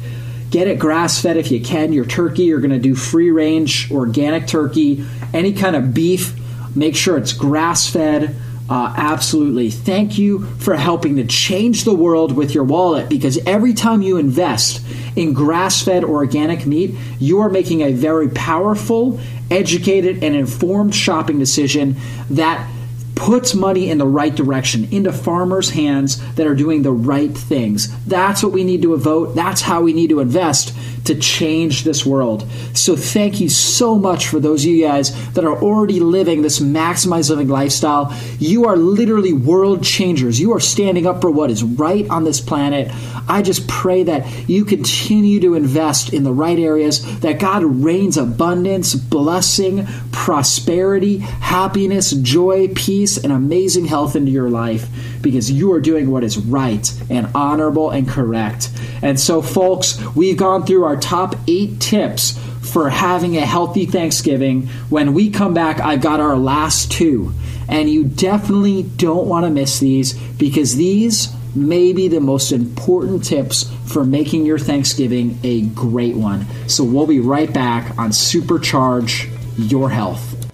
Get 0.50 0.66
it 0.66 0.80
grass 0.80 1.22
fed 1.22 1.36
if 1.36 1.52
you 1.52 1.60
can. 1.60 1.92
Your 1.92 2.04
turkey, 2.04 2.44
you're 2.44 2.60
going 2.60 2.70
to 2.72 2.80
do 2.80 2.96
free 2.96 3.30
range 3.30 3.92
organic 3.92 4.48
turkey. 4.48 5.04
Any 5.32 5.52
kind 5.52 5.76
of 5.76 5.94
beef, 5.94 6.34
make 6.74 6.96
sure 6.96 7.16
it's 7.16 7.32
grass 7.32 7.88
fed. 7.88 8.34
Uh, 8.70 8.94
absolutely. 8.96 9.68
Thank 9.68 10.16
you 10.16 10.46
for 10.58 10.76
helping 10.76 11.16
to 11.16 11.24
change 11.24 11.82
the 11.82 11.92
world 11.92 12.36
with 12.36 12.54
your 12.54 12.62
wallet 12.62 13.08
because 13.08 13.36
every 13.38 13.74
time 13.74 14.00
you 14.00 14.16
invest 14.16 14.86
in 15.16 15.32
grass 15.32 15.82
fed 15.82 16.04
organic 16.04 16.66
meat, 16.66 16.94
you 17.18 17.40
are 17.40 17.50
making 17.50 17.80
a 17.80 17.90
very 17.90 18.28
powerful, 18.28 19.18
educated, 19.50 20.22
and 20.22 20.36
informed 20.36 20.94
shopping 20.94 21.40
decision 21.40 21.96
that 22.30 22.64
puts 23.20 23.54
money 23.54 23.90
in 23.90 23.98
the 23.98 24.06
right 24.06 24.34
direction 24.34 24.88
into 24.90 25.12
farmers' 25.12 25.68
hands 25.68 26.18
that 26.36 26.46
are 26.46 26.54
doing 26.54 26.80
the 26.80 26.90
right 26.90 27.36
things. 27.36 27.94
That's 28.06 28.42
what 28.42 28.52
we 28.52 28.64
need 28.64 28.80
to 28.80 28.96
vote. 28.96 29.34
That's 29.34 29.60
how 29.60 29.82
we 29.82 29.92
need 29.92 30.08
to 30.08 30.20
invest 30.20 30.74
to 31.04 31.14
change 31.14 31.84
this 31.84 32.06
world. 32.06 32.50
So 32.72 32.96
thank 32.96 33.40
you 33.40 33.50
so 33.50 33.96
much 33.96 34.28
for 34.28 34.40
those 34.40 34.64
of 34.64 34.70
you 34.70 34.86
guys 34.86 35.32
that 35.32 35.44
are 35.44 35.60
already 35.62 36.00
living 36.00 36.40
this 36.40 36.60
maximized 36.60 37.28
living 37.28 37.48
lifestyle. 37.48 38.16
You 38.38 38.66
are 38.66 38.76
literally 38.76 39.32
world 39.32 39.82
changers. 39.82 40.40
You 40.40 40.54
are 40.54 40.60
standing 40.60 41.06
up 41.06 41.20
for 41.20 41.30
what 41.30 41.50
is 41.50 41.62
right 41.62 42.08
on 42.08 42.24
this 42.24 42.40
planet. 42.40 42.90
I 43.28 43.42
just 43.42 43.68
pray 43.68 44.02
that 44.04 44.48
you 44.48 44.64
continue 44.64 45.40
to 45.40 45.54
invest 45.54 46.12
in 46.12 46.24
the 46.24 46.32
right 46.32 46.58
areas, 46.58 47.20
that 47.20 47.38
God 47.38 47.64
rains 47.64 48.16
abundance, 48.16 48.94
blessing, 48.94 49.86
prosperity, 50.10 51.18
happiness, 51.18 52.12
joy, 52.12 52.68
peace, 52.68 53.09
and 53.16 53.32
amazing 53.32 53.86
health 53.86 54.16
into 54.16 54.30
your 54.30 54.50
life 54.50 54.88
because 55.22 55.50
you 55.50 55.72
are 55.72 55.80
doing 55.80 56.10
what 56.10 56.24
is 56.24 56.38
right 56.38 56.92
and 57.10 57.28
honorable 57.34 57.90
and 57.90 58.08
correct. 58.08 58.70
And 59.02 59.18
so, 59.18 59.42
folks, 59.42 60.00
we've 60.14 60.36
gone 60.36 60.66
through 60.66 60.84
our 60.84 60.96
top 60.96 61.34
eight 61.46 61.80
tips 61.80 62.38
for 62.62 62.90
having 62.90 63.36
a 63.36 63.46
healthy 63.46 63.86
Thanksgiving. 63.86 64.66
When 64.88 65.14
we 65.14 65.30
come 65.30 65.54
back, 65.54 65.80
I've 65.80 66.00
got 66.00 66.20
our 66.20 66.36
last 66.36 66.92
two. 66.92 67.32
And 67.68 67.88
you 67.88 68.04
definitely 68.04 68.82
don't 68.82 69.26
want 69.26 69.44
to 69.44 69.50
miss 69.50 69.78
these 69.78 70.12
because 70.12 70.76
these 70.76 71.34
may 71.54 71.92
be 71.92 72.08
the 72.08 72.20
most 72.20 72.52
important 72.52 73.24
tips 73.24 73.70
for 73.86 74.04
making 74.04 74.46
your 74.46 74.58
Thanksgiving 74.58 75.38
a 75.42 75.62
great 75.62 76.16
one. 76.16 76.46
So 76.68 76.84
we'll 76.84 77.06
be 77.06 77.20
right 77.20 77.52
back 77.52 77.98
on 77.98 78.10
Supercharge 78.10 79.30
Your 79.56 79.90
Health. 79.90 80.49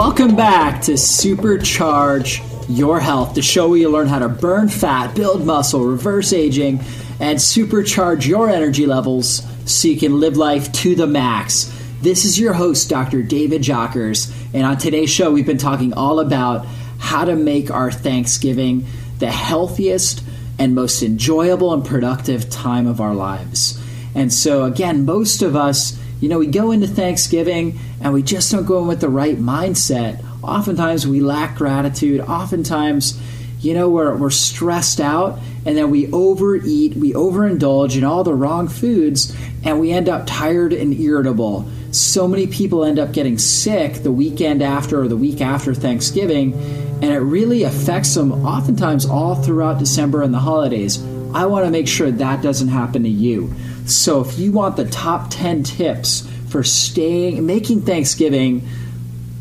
Welcome 0.00 0.34
back 0.34 0.80
to 0.84 0.92
Supercharge 0.92 2.42
Your 2.70 3.00
Health, 3.00 3.34
the 3.34 3.42
show 3.42 3.68
where 3.68 3.78
you 3.78 3.90
learn 3.90 4.06
how 4.06 4.20
to 4.20 4.30
burn 4.30 4.70
fat, 4.70 5.14
build 5.14 5.44
muscle, 5.44 5.84
reverse 5.84 6.32
aging, 6.32 6.80
and 7.20 7.38
supercharge 7.38 8.26
your 8.26 8.48
energy 8.48 8.86
levels 8.86 9.42
so 9.66 9.88
you 9.88 9.98
can 9.98 10.18
live 10.18 10.38
life 10.38 10.72
to 10.72 10.94
the 10.94 11.06
max. 11.06 11.64
This 12.00 12.24
is 12.24 12.40
your 12.40 12.54
host, 12.54 12.88
Dr. 12.88 13.22
David 13.22 13.60
Jockers, 13.60 14.32
and 14.54 14.64
on 14.64 14.78
today's 14.78 15.10
show, 15.10 15.30
we've 15.30 15.44
been 15.44 15.58
talking 15.58 15.92
all 15.92 16.20
about 16.20 16.64
how 16.98 17.26
to 17.26 17.36
make 17.36 17.70
our 17.70 17.92
Thanksgiving 17.92 18.86
the 19.18 19.30
healthiest 19.30 20.24
and 20.58 20.74
most 20.74 21.02
enjoyable 21.02 21.74
and 21.74 21.84
productive 21.84 22.48
time 22.48 22.86
of 22.86 23.02
our 23.02 23.14
lives. 23.14 23.78
And 24.14 24.32
so, 24.32 24.64
again, 24.64 25.04
most 25.04 25.42
of 25.42 25.54
us, 25.54 25.99
you 26.20 26.28
know, 26.28 26.38
we 26.38 26.46
go 26.46 26.70
into 26.70 26.86
Thanksgiving 26.86 27.78
and 28.00 28.12
we 28.12 28.22
just 28.22 28.52
don't 28.52 28.66
go 28.66 28.80
in 28.80 28.86
with 28.86 29.00
the 29.00 29.08
right 29.08 29.36
mindset. 29.36 30.24
Oftentimes, 30.42 31.06
we 31.06 31.20
lack 31.20 31.56
gratitude. 31.56 32.20
Oftentimes, 32.20 33.20
you 33.60 33.74
know, 33.74 33.90
we're, 33.90 34.14
we're 34.16 34.30
stressed 34.30 35.00
out 35.00 35.38
and 35.66 35.76
then 35.76 35.90
we 35.90 36.10
overeat, 36.12 36.94
we 36.94 37.12
overindulge 37.12 37.96
in 37.96 38.04
all 38.04 38.24
the 38.24 38.34
wrong 38.34 38.68
foods, 38.68 39.36
and 39.62 39.78
we 39.78 39.90
end 39.90 40.08
up 40.08 40.26
tired 40.26 40.72
and 40.72 40.98
irritable. 40.98 41.68
So 41.90 42.26
many 42.26 42.46
people 42.46 42.84
end 42.84 42.98
up 42.98 43.12
getting 43.12 43.36
sick 43.36 44.02
the 44.02 44.12
weekend 44.12 44.62
after 44.62 45.02
or 45.02 45.08
the 45.08 45.16
week 45.16 45.40
after 45.40 45.74
Thanksgiving, 45.74 46.54
and 46.54 47.04
it 47.04 47.18
really 47.18 47.64
affects 47.64 48.14
them 48.14 48.32
oftentimes 48.46 49.04
all 49.04 49.34
throughout 49.34 49.78
December 49.78 50.22
and 50.22 50.32
the 50.32 50.38
holidays. 50.38 51.02
I 51.34 51.46
want 51.46 51.66
to 51.66 51.70
make 51.70 51.88
sure 51.88 52.10
that 52.10 52.42
doesn't 52.42 52.68
happen 52.68 53.02
to 53.02 53.08
you. 53.08 53.52
So 53.86 54.20
if 54.20 54.38
you 54.38 54.52
want 54.52 54.76
the 54.76 54.88
top 54.88 55.28
10 55.30 55.62
tips 55.62 56.28
for 56.48 56.62
staying 56.62 57.44
making 57.46 57.82
Thanksgiving 57.82 58.66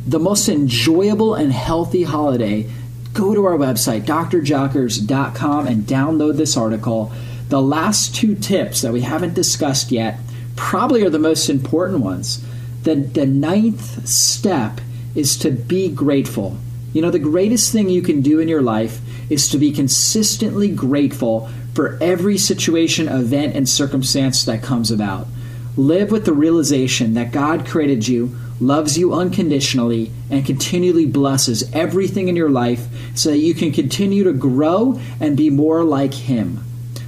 the 0.08 0.20
most 0.20 0.50
enjoyable 0.50 1.36
and 1.36 1.52
healthy 1.52 2.04
holiday, 2.04 2.70
go 3.14 3.34
to 3.34 3.46
our 3.46 3.58
website, 3.58 4.02
drjockers.com, 4.04 5.68
and 5.68 5.84
download 5.84 6.38
this 6.38 6.58
article. 6.58 7.12
The 7.50 7.62
last 7.62 8.16
two 8.16 8.36
tips 8.36 8.82
that 8.82 8.94
we 8.94 9.02
haven't 9.02 9.34
discussed 9.34 9.92
yet 9.92 10.20
probably 10.56 11.04
are 11.04 11.10
the 11.10 11.20
most 11.20 11.50
important 11.50 12.00
ones. 12.00 12.44
The, 12.84 12.96
the 12.96 13.26
ninth 13.26 14.08
step 14.08 14.82
is 15.16 15.38
to 15.38 15.52
be 15.52 15.90
grateful. 15.90 16.58
You 16.94 17.02
know, 17.02 17.12
the 17.12 17.20
greatest 17.20 17.72
thing 17.72 17.90
you 17.90 18.02
can 18.02 18.22
do 18.22 18.40
in 18.40 18.48
your 18.48 18.62
life 18.62 19.00
is 19.30 19.50
to 19.50 19.58
be 19.58 19.72
consistently 19.72 20.70
grateful 20.70 21.50
for 21.74 21.98
every 22.02 22.38
situation, 22.38 23.08
event, 23.08 23.56
and 23.56 23.68
circumstance 23.68 24.44
that 24.46 24.64
comes 24.64 24.92
about. 24.92 25.28
Live 25.78 26.12
with 26.12 26.26
the 26.26 26.34
realization 26.34 27.14
that 27.14 27.32
God 27.32 27.66
created 27.66 28.08
you 28.08 28.36
loves 28.60 28.98
you 28.98 29.14
unconditionally, 29.14 30.12
and 30.30 30.46
continually 30.46 31.06
blesses 31.06 31.70
everything 31.74 32.28
in 32.28 32.36
your 32.36 32.50
life 32.50 32.88
so 33.16 33.30
that 33.30 33.38
you 33.38 33.54
can 33.54 33.72
continue 33.72 34.24
to 34.24 34.34
grow 34.34 35.00
and 35.20 35.38
be 35.38 35.50
more 35.50 35.84
like 35.84 36.14
Him. 36.14 36.64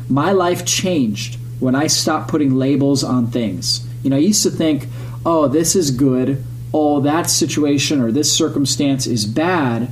My 0.09 0.31
life 0.31 0.65
changed 0.65 1.37
when 1.59 1.75
I 1.75 1.87
stopped 1.87 2.29
putting 2.29 2.55
labels 2.55 3.03
on 3.03 3.27
things. 3.27 3.85
You 4.03 4.09
know, 4.09 4.15
I 4.15 4.19
used 4.19 4.43
to 4.43 4.49
think, 4.49 4.87
oh, 5.25 5.47
this 5.47 5.75
is 5.75 5.91
good, 5.91 6.43
oh, 6.73 7.01
that 7.01 7.29
situation 7.29 8.01
or 8.01 8.11
this 8.11 8.31
circumstance 8.31 9.05
is 9.05 9.25
bad. 9.25 9.91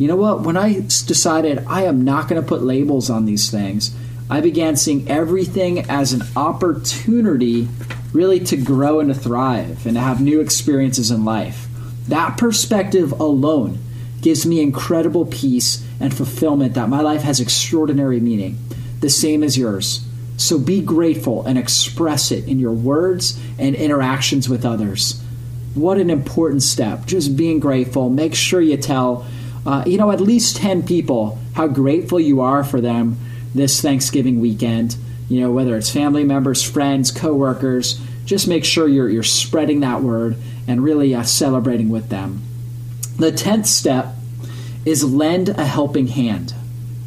You 0.00 0.08
know 0.08 0.16
what? 0.16 0.40
When 0.40 0.56
I 0.56 0.80
decided 0.80 1.66
I 1.66 1.82
am 1.82 2.04
not 2.04 2.26
going 2.26 2.40
to 2.40 2.48
put 2.48 2.62
labels 2.62 3.10
on 3.10 3.26
these 3.26 3.50
things, 3.50 3.94
I 4.30 4.40
began 4.40 4.76
seeing 4.76 5.06
everything 5.10 5.90
as 5.90 6.14
an 6.14 6.22
opportunity 6.34 7.68
really 8.14 8.40
to 8.40 8.56
grow 8.56 9.00
and 9.00 9.12
to 9.12 9.14
thrive 9.14 9.84
and 9.84 9.96
to 9.96 10.00
have 10.00 10.22
new 10.22 10.40
experiences 10.40 11.10
in 11.10 11.26
life. 11.26 11.68
That 12.08 12.38
perspective 12.38 13.12
alone 13.12 13.78
gives 14.22 14.46
me 14.46 14.62
incredible 14.62 15.26
peace 15.26 15.86
and 16.00 16.16
fulfillment 16.16 16.72
that 16.74 16.88
my 16.88 17.02
life 17.02 17.20
has 17.20 17.38
extraordinary 17.38 18.20
meaning, 18.20 18.58
the 19.00 19.10
same 19.10 19.42
as 19.42 19.58
yours. 19.58 20.02
So 20.38 20.58
be 20.58 20.80
grateful 20.80 21.44
and 21.44 21.58
express 21.58 22.32
it 22.32 22.48
in 22.48 22.58
your 22.58 22.72
words 22.72 23.38
and 23.58 23.74
interactions 23.74 24.48
with 24.48 24.64
others. 24.64 25.22
What 25.74 25.98
an 25.98 26.08
important 26.08 26.62
step. 26.62 27.04
Just 27.04 27.36
being 27.36 27.60
grateful. 27.60 28.08
Make 28.08 28.34
sure 28.34 28.62
you 28.62 28.78
tell, 28.78 29.26
uh, 29.66 29.84
you 29.86 29.98
know, 29.98 30.10
at 30.10 30.20
least 30.20 30.56
10 30.56 30.84
people 30.84 31.38
how 31.54 31.66
grateful 31.66 32.18
you 32.18 32.40
are 32.40 32.64
for 32.64 32.80
them 32.80 33.16
this 33.54 33.80
Thanksgiving 33.80 34.40
weekend 34.40 34.96
you 35.30 35.40
know, 35.40 35.52
whether 35.52 35.76
it's 35.76 35.90
family 35.90 36.24
members, 36.24 36.68
friends, 36.68 37.12
coworkers, 37.12 38.00
just 38.24 38.48
make 38.48 38.64
sure 38.64 38.88
you're, 38.88 39.08
you're 39.08 39.22
spreading 39.22 39.80
that 39.80 40.02
word 40.02 40.36
and 40.66 40.82
really 40.82 41.14
uh, 41.14 41.22
celebrating 41.22 41.88
with 41.88 42.08
them. 42.08 42.42
The 43.16 43.30
10th 43.30 43.66
step 43.66 44.08
is 44.84 45.04
lend 45.04 45.50
a 45.50 45.64
helping 45.64 46.08
hand. 46.08 46.52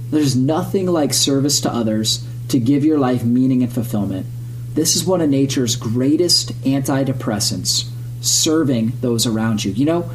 There's 0.09 0.37
nothing 0.37 0.87
like 0.87 1.13
service 1.13 1.59
to 1.61 1.71
others 1.71 2.25
to 2.47 2.59
give 2.59 2.85
your 2.85 2.97
life 2.97 3.25
meaning 3.25 3.61
and 3.61 3.71
fulfillment. 3.71 4.25
This 4.73 4.95
is 4.95 5.03
one 5.03 5.19
of 5.19 5.29
nature's 5.29 5.75
greatest 5.75 6.53
antidepressants, 6.61 7.89
serving 8.21 8.93
those 9.01 9.27
around 9.27 9.65
you. 9.65 9.73
You 9.73 9.85
know, 9.85 10.11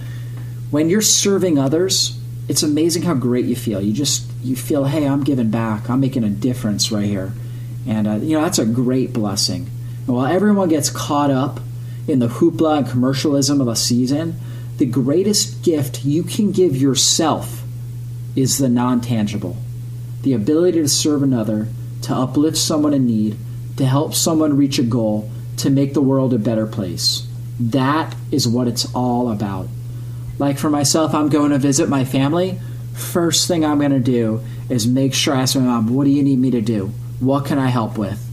when 0.70 0.88
you're 0.88 1.03
serving 1.03 1.59
others, 1.59 2.17
it's 2.48 2.62
amazing 2.62 3.02
how 3.02 3.14
great 3.14 3.44
you 3.44 3.56
feel. 3.56 3.80
You 3.80 3.92
just 3.92 4.24
you 4.42 4.56
feel, 4.56 4.84
"Hey, 4.84 5.06
I'm 5.06 5.24
giving 5.24 5.50
back. 5.50 5.88
I'm 5.88 6.00
making 6.00 6.24
a 6.24 6.30
difference 6.30 6.90
right 6.90 7.06
here." 7.06 7.32
And, 7.87 8.06
uh, 8.06 8.14
you 8.16 8.37
know, 8.37 8.42
that's 8.42 8.58
a 8.58 8.66
great 8.66 9.12
blessing. 9.12 9.70
And 10.06 10.16
while 10.16 10.26
everyone 10.26 10.68
gets 10.68 10.90
caught 10.90 11.30
up 11.30 11.61
in 12.06 12.18
the 12.18 12.28
hoopla 12.28 12.78
and 12.78 12.88
commercialism 12.88 13.61
of 13.61 13.68
a 13.68 13.76
season, 13.76 14.38
the 14.76 14.87
greatest 14.87 15.62
gift 15.62 16.04
you 16.04 16.22
can 16.22 16.52
give 16.52 16.76
yourself 16.76 17.62
is 18.37 18.58
the 18.58 18.68
non 18.68 19.00
tangible 19.00 19.56
the 20.22 20.32
ability 20.34 20.80
to 20.80 20.88
serve 20.88 21.22
another, 21.22 21.68
to 22.02 22.14
uplift 22.14 22.56
someone 22.56 22.92
in 22.92 23.06
need, 23.06 23.37
to 23.76 23.87
help 23.87 24.14
someone 24.14 24.56
reach 24.56 24.78
a 24.78 24.82
goal, 24.82 25.30
to 25.56 25.70
make 25.70 25.94
the 25.94 26.02
world 26.02 26.34
a 26.34 26.38
better 26.38 26.66
place. 26.66 27.26
That 27.58 28.14
is 28.30 28.46
what 28.48 28.68
it's 28.68 28.92
all 28.94 29.30
about. 29.30 29.68
Like 30.38 30.59
for 30.59 30.70
myself, 30.70 31.14
I'm 31.14 31.29
going 31.29 31.51
to 31.51 31.59
visit 31.59 31.88
my 31.88 32.05
family. 32.05 32.59
First 32.94 33.48
thing 33.48 33.64
I'm 33.64 33.79
going 33.79 33.92
to 33.92 34.01
do 34.01 34.42
is 34.68 34.87
make 34.87 35.14
sure 35.14 35.35
I 35.35 35.42
ask 35.42 35.57
my 35.57 35.62
mom, 35.62 35.94
What 35.94 36.05
do 36.05 36.11
you 36.11 36.22
need 36.22 36.38
me 36.38 36.51
to 36.53 36.61
do? 36.61 36.92
What 37.20 37.46
can 37.46 37.59
I 37.59 37.68
help 37.68 37.98
with? 37.98 38.24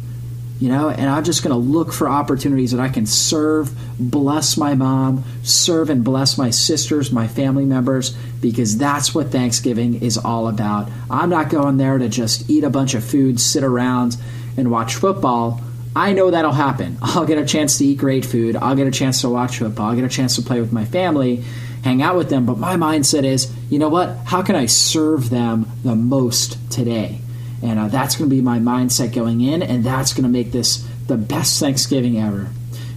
You 0.59 0.69
know, 0.69 0.89
and 0.89 1.09
I'm 1.09 1.25
just 1.25 1.43
going 1.43 1.51
to 1.51 1.57
look 1.57 1.91
for 1.91 2.07
opportunities 2.07 2.71
that 2.71 2.79
I 2.79 2.87
can 2.87 3.05
serve, 3.05 3.71
bless 3.99 4.55
my 4.55 4.73
mom, 4.73 5.25
serve 5.43 5.89
and 5.89 6.01
bless 6.01 6.37
my 6.37 6.49
sisters, 6.49 7.11
my 7.11 7.27
family 7.27 7.65
members, 7.65 8.11
because 8.39 8.77
that's 8.77 9.13
what 9.13 9.31
Thanksgiving 9.31 10.01
is 10.01 10.17
all 10.17 10.47
about. 10.47 10.89
I'm 11.09 11.29
not 11.29 11.49
going 11.49 11.75
there 11.75 11.97
to 11.97 12.07
just 12.07 12.49
eat 12.49 12.63
a 12.63 12.69
bunch 12.69 12.93
of 12.93 13.03
food, 13.03 13.41
sit 13.41 13.65
around, 13.65 14.15
and 14.55 14.71
watch 14.71 14.95
football. 14.95 15.59
I 15.93 16.13
know 16.13 16.31
that'll 16.31 16.53
happen. 16.53 16.99
I'll 17.01 17.25
get 17.25 17.37
a 17.37 17.45
chance 17.45 17.77
to 17.79 17.85
eat 17.85 17.97
great 17.97 18.23
food. 18.23 18.55
I'll 18.55 18.75
get 18.75 18.87
a 18.87 18.91
chance 18.91 19.21
to 19.21 19.29
watch 19.29 19.59
football. 19.59 19.89
I'll 19.89 19.95
get 19.95 20.05
a 20.05 20.09
chance 20.09 20.37
to 20.37 20.41
play 20.41 20.61
with 20.61 20.71
my 20.71 20.85
family, 20.85 21.43
hang 21.85 22.01
out 22.01 22.17
with 22.17 22.29
them. 22.29 22.47
But 22.47 22.57
my 22.57 22.75
mindset 22.75 23.23
is, 23.23 23.53
you 23.69 23.77
know 23.77 23.89
what? 23.89 24.17
How 24.25 24.41
can 24.41 24.55
I 24.55 24.65
serve 24.65 25.29
them 25.29 25.67
the 25.83 25.95
most 25.95 26.57
today? 26.71 27.21
And 27.61 27.77
uh, 27.77 27.87
that's 27.89 28.15
going 28.15 28.27
to 28.27 28.35
be 28.35 28.41
my 28.41 28.57
mindset 28.57 29.13
going 29.13 29.41
in, 29.41 29.61
and 29.61 29.83
that's 29.83 30.11
going 30.11 30.23
to 30.23 30.29
make 30.29 30.51
this 30.51 30.85
the 31.05 31.15
best 31.15 31.59
Thanksgiving 31.59 32.17
ever. 32.19 32.49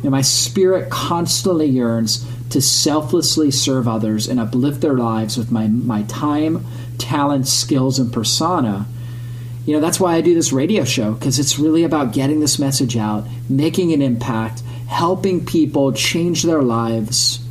And 0.02 0.10
my 0.10 0.22
spirit 0.22 0.88
constantly 0.88 1.66
yearns 1.66 2.26
to 2.48 2.62
selflessly 2.62 3.50
serve 3.50 3.86
others 3.86 4.26
and 4.26 4.40
uplift 4.40 4.80
their 4.80 4.94
lives 4.94 5.36
with 5.36 5.52
my, 5.52 5.68
my 5.68 6.04
time, 6.04 6.64
talent, 6.96 7.46
skills, 7.46 7.98
and 7.98 8.10
persona. 8.10 8.86
You 9.66 9.74
know, 9.74 9.80
that's 9.80 10.00
why 10.00 10.14
I 10.14 10.22
do 10.22 10.34
this 10.34 10.50
radio 10.50 10.84
show, 10.84 11.12
because 11.12 11.38
it's 11.38 11.58
really 11.58 11.84
about 11.84 12.14
getting 12.14 12.40
this 12.40 12.58
message 12.58 12.96
out, 12.96 13.26
making 13.50 13.92
an 13.92 14.00
impact, 14.00 14.62
helping 14.86 15.44
people 15.44 15.92
change 15.92 16.42
their 16.42 16.62
lives, 16.62 17.44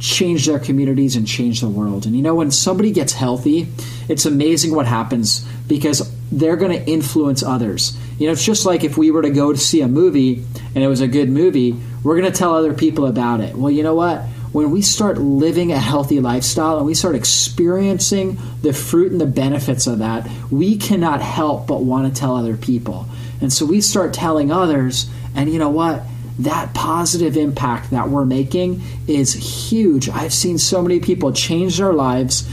change 0.00 0.46
their 0.46 0.58
communities, 0.58 1.14
and 1.14 1.26
change 1.28 1.60
the 1.60 1.68
world. 1.68 2.06
And 2.06 2.16
you 2.16 2.22
know, 2.22 2.34
when 2.34 2.50
somebody 2.50 2.90
gets 2.90 3.12
healthy, 3.12 3.68
it's 4.08 4.24
amazing 4.24 4.74
what 4.74 4.86
happens 4.86 5.46
because 5.68 6.10
they're 6.32 6.56
going 6.56 6.72
to 6.72 6.90
influence 6.90 7.42
others. 7.42 7.96
You 8.18 8.26
know, 8.26 8.32
it's 8.32 8.44
just 8.44 8.66
like 8.66 8.82
if 8.82 8.96
we 8.96 9.10
were 9.10 9.22
to 9.22 9.30
go 9.30 9.52
to 9.52 9.58
see 9.58 9.82
a 9.82 9.88
movie 9.88 10.44
and 10.74 10.82
it 10.82 10.88
was 10.88 11.00
a 11.00 11.08
good 11.08 11.28
movie, 11.28 11.76
we're 12.02 12.18
going 12.18 12.30
to 12.30 12.36
tell 12.36 12.54
other 12.54 12.74
people 12.74 13.06
about 13.06 13.40
it. 13.40 13.54
Well, 13.54 13.70
you 13.70 13.82
know 13.82 13.94
what? 13.94 14.22
When 14.52 14.70
we 14.72 14.82
start 14.82 15.18
living 15.18 15.70
a 15.70 15.78
healthy 15.78 16.18
lifestyle 16.18 16.78
and 16.78 16.86
we 16.86 16.94
start 16.94 17.14
experiencing 17.14 18.38
the 18.62 18.72
fruit 18.72 19.12
and 19.12 19.20
the 19.20 19.26
benefits 19.26 19.86
of 19.86 19.98
that, 19.98 20.28
we 20.50 20.76
cannot 20.76 21.20
help 21.20 21.66
but 21.66 21.82
want 21.82 22.12
to 22.12 22.20
tell 22.20 22.36
other 22.36 22.56
people. 22.56 23.06
And 23.40 23.52
so 23.52 23.64
we 23.64 23.80
start 23.80 24.12
telling 24.12 24.50
others, 24.50 25.08
and 25.34 25.52
you 25.52 25.58
know 25.58 25.70
what? 25.70 26.02
That 26.44 26.74
positive 26.74 27.36
impact 27.36 27.90
that 27.90 28.08
we're 28.08 28.24
making 28.24 28.82
is 29.06 29.32
huge. 29.70 30.08
I've 30.08 30.32
seen 30.32 30.58
so 30.58 30.82
many 30.82 31.00
people 31.00 31.32
change 31.32 31.78
their 31.78 31.92
lives 31.92 32.48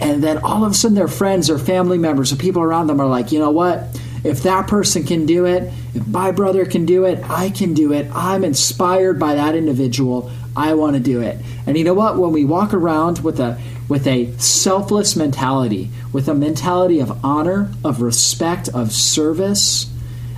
and 0.00 0.24
then 0.24 0.38
all 0.38 0.64
of 0.64 0.72
a 0.72 0.74
sudden 0.74 0.94
their 0.94 1.08
friends 1.08 1.50
or 1.50 1.58
family 1.58 1.98
members 1.98 2.32
or 2.32 2.36
people 2.36 2.62
around 2.62 2.86
them 2.86 3.00
are 3.00 3.06
like, 3.06 3.32
you 3.32 3.38
know 3.38 3.50
what? 3.50 4.00
If 4.24 4.42
that 4.44 4.66
person 4.66 5.04
can 5.04 5.26
do 5.26 5.44
it, 5.44 5.72
if 5.94 6.06
my 6.06 6.30
brother 6.30 6.64
can 6.64 6.86
do 6.86 7.04
it, 7.04 7.22
I 7.28 7.50
can 7.50 7.74
do 7.74 7.92
it. 7.92 8.10
I'm 8.14 8.42
inspired 8.42 9.18
by 9.18 9.34
that 9.34 9.54
individual. 9.54 10.30
I 10.56 10.74
want 10.74 10.94
to 10.94 11.00
do 11.00 11.20
it. 11.20 11.38
And 11.66 11.76
you 11.76 11.84
know 11.84 11.94
what? 11.94 12.16
When 12.16 12.32
we 12.32 12.44
walk 12.44 12.72
around 12.74 13.20
with 13.20 13.40
a 13.40 13.60
with 13.88 14.06
a 14.06 14.32
selfless 14.38 15.16
mentality, 15.16 15.90
with 16.12 16.28
a 16.28 16.34
mentality 16.34 17.00
of 17.00 17.24
honor, 17.24 17.70
of 17.84 18.00
respect, 18.00 18.68
of 18.68 18.92
service, 18.92 19.92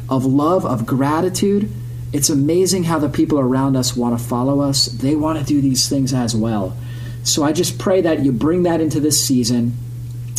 of 0.08 0.24
love, 0.24 0.64
of 0.64 0.86
gratitude, 0.86 1.70
it's 2.12 2.28
amazing 2.28 2.84
how 2.84 2.98
the 2.98 3.08
people 3.08 3.38
around 3.38 3.76
us 3.76 3.96
want 3.96 4.18
to 4.18 4.24
follow 4.24 4.60
us. 4.60 4.86
They 4.86 5.14
want 5.14 5.38
to 5.38 5.44
do 5.44 5.60
these 5.60 5.88
things 5.88 6.12
as 6.12 6.36
well. 6.36 6.76
So 7.24 7.42
I 7.42 7.52
just 7.52 7.78
pray 7.78 8.02
that 8.02 8.20
you 8.20 8.32
bring 8.32 8.64
that 8.64 8.80
into 8.80 9.00
this 9.00 9.24
season. 9.24 9.76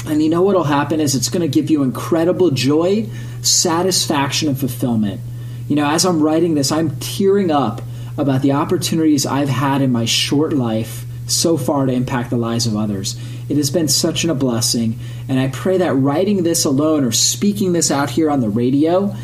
And 0.05 0.21
you 0.21 0.29
know 0.29 0.41
what 0.41 0.55
will 0.55 0.65
happen 0.65 0.99
is 0.99 1.15
it's 1.15 1.29
going 1.29 1.41
to 1.41 1.47
give 1.47 1.71
you 1.71 1.81
incredible 1.81 2.51
joy, 2.51 3.07
satisfaction, 3.41 4.49
and 4.49 4.59
fulfillment. 4.59 5.21
You 5.67 5.77
know, 5.77 5.89
as 5.89 6.05
I'm 6.05 6.21
writing 6.21 6.55
this, 6.55 6.71
I'm 6.71 6.97
tearing 6.99 7.49
up 7.49 7.81
about 8.17 8.41
the 8.41 8.51
opportunities 8.51 9.25
I've 9.25 9.49
had 9.49 9.81
in 9.81 9.91
my 9.91 10.05
short 10.05 10.53
life 10.53 11.05
so 11.25 11.57
far 11.57 11.85
to 11.85 11.93
impact 11.93 12.29
the 12.29 12.37
lives 12.37 12.67
of 12.67 12.75
others. 12.75 13.17
It 13.49 13.57
has 13.57 13.71
been 13.71 13.87
such 13.87 14.25
a 14.25 14.35
blessing, 14.35 14.99
and 15.27 15.39
I 15.39 15.47
pray 15.47 15.77
that 15.77 15.93
writing 15.93 16.43
this 16.43 16.65
alone 16.65 17.03
or 17.03 17.11
speaking 17.11 17.73
this 17.73 17.91
out 17.91 18.09
here 18.09 18.29
on 18.29 18.41
the 18.41 18.49
radio 18.49 19.15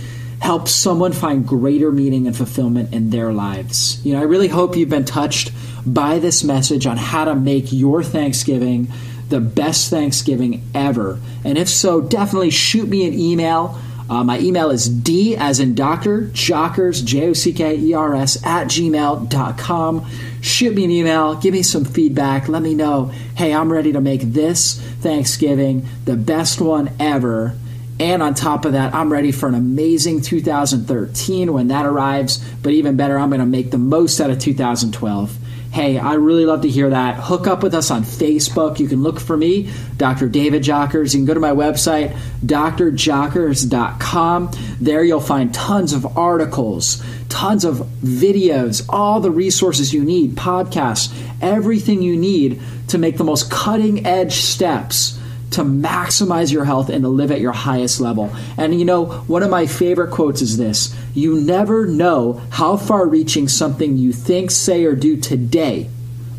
helps 0.42 0.72
someone 0.72 1.12
find 1.12 1.48
greater 1.48 1.92
meaning 1.92 2.28
and 2.28 2.36
fulfillment 2.36 2.94
in 2.94 3.10
their 3.10 3.32
lives. 3.34 4.04
You 4.06 4.14
know, 4.14 4.20
I 4.20 4.24
really 4.24 4.48
hope 4.48 4.76
you've 4.76 4.90
been 4.90 5.06
touched 5.06 5.52
by 5.86 6.20
this 6.20 6.44
message 6.44 6.86
on 6.86 6.98
how 6.98 7.26
to 7.26 7.36
make 7.36 7.72
your 7.72 8.04
Thanksgiving 8.04 8.88
the 9.30 9.40
best 9.40 9.90
Thanksgiving 9.90 10.64
ever. 10.74 11.20
And 11.44 11.58
if 11.58 11.70
so, 11.70 12.02
definitely 12.02 12.50
shoot 12.50 12.88
me 12.88 13.08
an 13.08 13.14
email. 13.14 13.80
Uh, 14.10 14.24
my 14.24 14.40
email 14.40 14.72
is 14.72 14.90
D 14.90 15.36
as 15.38 15.60
in 15.60 15.76
Dr. 15.76 16.32
Jockers, 16.34 17.06
J 17.06 17.30
O 17.30 17.34
C 17.34 17.54
K 17.54 17.78
E 17.78 17.94
R 17.94 18.16
S, 18.16 18.44
at 18.44 18.68
gmail.com. 18.68 20.06
Shoot 20.42 20.74
me 20.74 20.86
an 20.86 20.92
email, 20.92 21.36
give 21.36 21.54
me 21.54 21.62
some 21.62 21.86
feedback, 21.86 22.48
let 22.48 22.64
me 22.64 22.74
know, 22.74 23.12
hey, 23.36 23.54
I'm 23.54 23.72
ready 23.72 23.92
to 23.92 24.02
make 24.02 24.22
this 24.22 24.82
Thanksgiving 25.02 25.86
the 26.06 26.16
best 26.16 26.60
one 26.60 26.92
ever. 27.00 27.56
And 28.00 28.24
on 28.24 28.34
top 28.34 28.64
of 28.64 28.72
that, 28.74 28.96
I'm 28.96 29.12
ready 29.12 29.34
for 29.34 29.50
an 29.50 29.56
amazing 29.56 30.22
2013 30.22 31.52
when 31.52 31.68
that 31.68 31.86
arrives. 31.86 32.38
But 32.64 32.72
even 32.72 32.96
better, 32.96 33.20
I'm 33.20 33.30
going 33.30 33.42
to 33.42 33.46
make 33.46 33.72
the 33.72 33.78
most 33.78 34.22
out 34.22 34.30
of 34.30 34.40
2012. 34.40 35.38
Hey, 35.72 36.00
I 36.00 36.16
really 36.16 36.48
love 36.48 36.62
to 36.62 36.70
hear 36.70 36.90
that. 36.90 37.18
Hook 37.18 37.46
up 37.46 37.62
with 37.62 37.76
us 37.76 37.92
on 37.92 38.02
Facebook. 38.04 38.80
You 38.80 38.88
can 38.88 39.04
look 39.04 39.20
for 39.20 39.38
me, 39.38 39.70
Dr. 39.98 40.28
David 40.28 40.64
Jockers. 40.64 41.14
You 41.14 41.20
can 41.20 41.28
go 41.28 41.36
to 41.36 41.40
my 41.40 41.52
website, 41.52 42.18
drjockers.com. 42.44 44.52
There 44.82 45.04
you'll 45.04 45.20
find 45.20 45.54
tons 45.54 45.94
of 45.94 46.18
articles, 46.18 47.04
tons 47.28 47.66
of 47.66 47.76
videos, 48.02 48.84
all 48.90 49.20
the 49.20 49.30
resources 49.30 49.94
you 49.94 50.04
need, 50.04 50.36
podcasts, 50.36 51.16
everything 51.40 52.02
you 52.02 52.18
need 52.18 52.60
to 52.88 52.98
make 52.98 53.18
the 53.18 53.24
most 53.24 53.52
cutting 53.52 54.08
edge 54.08 54.38
steps 54.38 55.19
to 55.52 55.64
maximize 55.64 56.52
your 56.52 56.66
health 56.66 56.90
and 56.90 57.04
to 57.04 57.10
live 57.10 57.32
at 57.32 57.42
your 57.42 57.52
highest 57.52 58.00
level. 58.00 58.34
And 58.58 58.78
you 58.78 58.86
know, 58.86 59.06
one 59.06 59.44
of 59.44 59.50
my 59.50 59.66
favorite 59.66 60.12
quotes 60.12 60.42
is 60.42 60.58
this 60.58 60.96
You 61.14 61.40
never 61.42 61.86
know 61.88 62.42
how 62.52 62.78
far 62.78 63.08
reaching 63.08 63.48
something 63.48 63.98
you 63.98 64.14
think, 64.14 64.52
say, 64.52 64.86
or 64.86 64.96
do 64.96 65.18
today, 65.18 65.90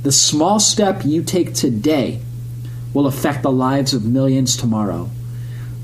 the 0.03 0.13
small 0.13 0.61
step 0.61 1.05
you 1.05 1.23
take 1.23 1.55
today, 1.55 2.21
will 2.95 3.07
affect 3.07 3.43
the 3.43 3.53
lives 3.53 3.95
of 3.95 4.05
millions 4.05 4.57
tomorrow. 4.57 5.11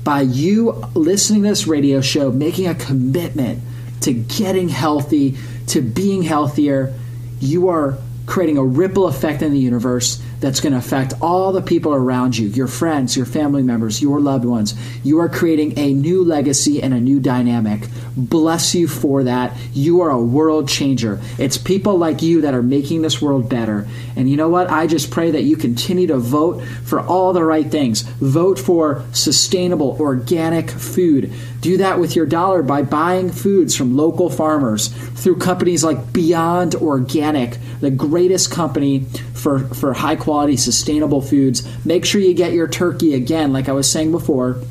By 0.03 0.21
you 0.21 0.71
listening 0.93 1.43
to 1.43 1.49
this 1.49 1.67
radio 1.67 1.99
show, 1.99 2.31
making 2.31 2.67
a 2.67 2.75
commitment 2.75 3.61
to 4.01 4.13
getting 4.13 4.69
healthy, 4.69 5.37
to 5.67 5.81
being 5.81 6.23
healthier, 6.23 6.93
you 7.39 7.67
are 7.67 7.97
creating 8.25 8.57
a 8.57 8.63
ripple 8.63 9.07
effect 9.07 9.41
in 9.41 9.51
the 9.51 9.59
universe 9.59 10.21
that's 10.39 10.59
going 10.59 10.73
to 10.73 10.79
affect 10.79 11.13
all 11.21 11.51
the 11.51 11.61
people 11.61 11.93
around 11.93 12.37
you 12.37 12.47
your 12.47 12.67
friends, 12.67 13.15
your 13.15 13.25
family 13.25 13.63
members, 13.63 14.01
your 14.01 14.19
loved 14.19 14.45
ones. 14.45 14.75
You 15.03 15.19
are 15.19 15.29
creating 15.29 15.77
a 15.77 15.93
new 15.93 16.23
legacy 16.23 16.81
and 16.81 16.93
a 16.93 16.99
new 16.99 17.19
dynamic. 17.19 17.87
Bless 18.15 18.73
you 18.75 18.87
for 18.87 19.23
that. 19.23 19.55
You 19.73 20.01
are 20.01 20.09
a 20.09 20.21
world 20.21 20.69
changer. 20.69 21.19
It's 21.37 21.57
people 21.57 21.97
like 21.97 22.21
you 22.21 22.41
that 22.41 22.53
are 22.53 22.63
making 22.63 23.01
this 23.01 23.21
world 23.21 23.49
better. 23.49 23.87
And 24.15 24.29
you 24.29 24.37
know 24.37 24.49
what? 24.49 24.69
I 24.69 24.87
just 24.87 25.11
pray 25.11 25.31
that 25.31 25.43
you 25.43 25.57
continue 25.57 26.07
to 26.07 26.17
vote 26.17 26.63
for 26.83 26.99
all 26.99 27.33
the 27.33 27.43
right 27.43 27.69
things. 27.69 28.01
Vote 28.01 28.57
for 28.57 29.05
sustainable, 29.13 29.97
organic 29.99 30.71
food. 30.71 31.31
Do 31.61 31.77
that 31.77 31.99
with 31.99 32.15
your 32.15 32.25
dollar 32.25 32.63
by 32.63 32.81
buying 32.83 33.31
foods 33.31 33.75
from 33.75 33.97
local 33.97 34.29
farmers 34.29 34.87
through 34.87 35.37
companies 35.37 35.83
like 35.83 36.13
Beyond 36.13 36.75
Organic, 36.75 37.57
the 37.79 37.91
greatest 37.91 38.51
company 38.51 39.05
for, 39.47 39.59
for 39.75 39.93
high 39.93 40.17
quality, 40.17 40.57
sustainable 40.57 41.21
foods. 41.21 41.65
Make 41.85 42.03
sure 42.03 42.19
you 42.19 42.33
get 42.33 42.51
your 42.51 42.67
turkey 42.67 43.13
again, 43.13 43.53
like 43.53 43.69
I 43.69 43.71
was 43.71 43.89
saying 43.89 44.11
before, 44.11 44.61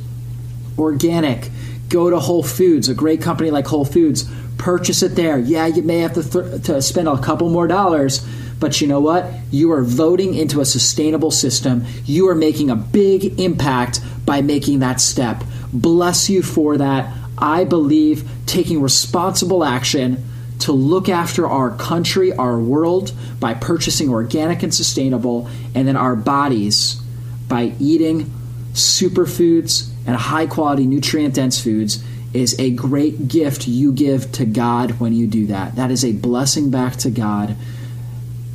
organic. 0.78 1.50
Go 1.88 2.10
to 2.10 2.18
Whole 2.18 2.42
Foods, 2.42 2.90
a 2.90 2.94
great 2.94 3.22
company 3.22 3.50
like 3.50 3.66
Whole 3.66 3.86
Foods. 3.86 4.30
Purchase 4.58 5.02
it 5.02 5.14
there. 5.14 5.38
Yeah, 5.38 5.66
you 5.66 5.82
may 5.82 6.00
have 6.00 6.12
to, 6.14 6.22
th- 6.22 6.64
to 6.64 6.82
spend 6.82 7.08
a 7.08 7.16
couple 7.16 7.48
more 7.48 7.66
dollars, 7.66 8.26
but 8.60 8.78
you 8.82 8.86
know 8.86 9.00
what? 9.00 9.30
You 9.50 9.72
are 9.72 9.82
voting 9.82 10.34
into 10.34 10.60
a 10.60 10.66
sustainable 10.66 11.30
system. 11.30 11.86
You 12.04 12.28
are 12.28 12.34
making 12.34 12.68
a 12.68 12.76
big 12.76 13.40
impact 13.40 14.00
by 14.26 14.42
making 14.42 14.80
that 14.80 15.00
step. 15.00 15.42
Bless 15.72 16.28
you 16.28 16.42
for 16.42 16.76
that. 16.76 17.14
I 17.38 17.64
believe 17.64 18.28
taking 18.44 18.82
responsible 18.82 19.64
action 19.64 20.22
to 20.60 20.72
look 20.72 21.08
after 21.08 21.46
our 21.46 21.70
country, 21.76 22.32
our 22.32 22.58
world, 22.58 23.12
by 23.38 23.54
purchasing 23.54 24.08
organic 24.08 24.62
and 24.62 24.74
sustainable, 24.74 25.48
and 25.74 25.86
then 25.86 25.96
our 25.96 26.16
bodies 26.16 27.00
by 27.48 27.72
eating 27.78 28.24
superfoods 28.72 29.90
and 30.06 30.16
high 30.16 30.46
quality, 30.46 30.86
nutrient 30.86 31.34
dense 31.34 31.60
foods 31.60 32.02
is 32.32 32.58
a 32.58 32.70
great 32.70 33.28
gift 33.28 33.66
you 33.66 33.92
give 33.92 34.30
to 34.32 34.44
God 34.44 35.00
when 35.00 35.12
you 35.12 35.26
do 35.26 35.46
that. 35.46 35.76
That 35.76 35.90
is 35.90 36.04
a 36.04 36.12
blessing 36.12 36.70
back 36.70 36.96
to 36.96 37.10
God 37.10 37.56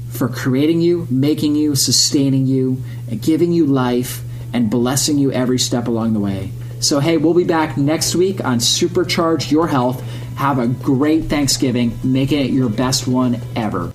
for 0.09 0.27
creating 0.27 0.81
you, 0.81 1.07
making 1.09 1.55
you, 1.55 1.75
sustaining 1.75 2.45
you, 2.45 2.83
giving 3.21 3.51
you 3.51 3.65
life 3.65 4.21
and 4.53 4.69
blessing 4.69 5.17
you 5.17 5.31
every 5.31 5.57
step 5.57 5.87
along 5.87 6.13
the 6.13 6.19
way. 6.19 6.51
So, 6.81 6.99
hey, 6.99 7.17
we'll 7.17 7.35
be 7.35 7.43
back 7.43 7.77
next 7.77 8.15
week 8.15 8.43
on 8.43 8.57
Supercharge 8.57 9.51
Your 9.51 9.67
Health. 9.67 10.01
Have 10.35 10.57
a 10.57 10.67
great 10.67 11.25
Thanksgiving, 11.25 11.97
making 12.03 12.39
it 12.39 12.51
your 12.51 12.69
best 12.69 13.07
one 13.07 13.39
ever. 13.55 13.93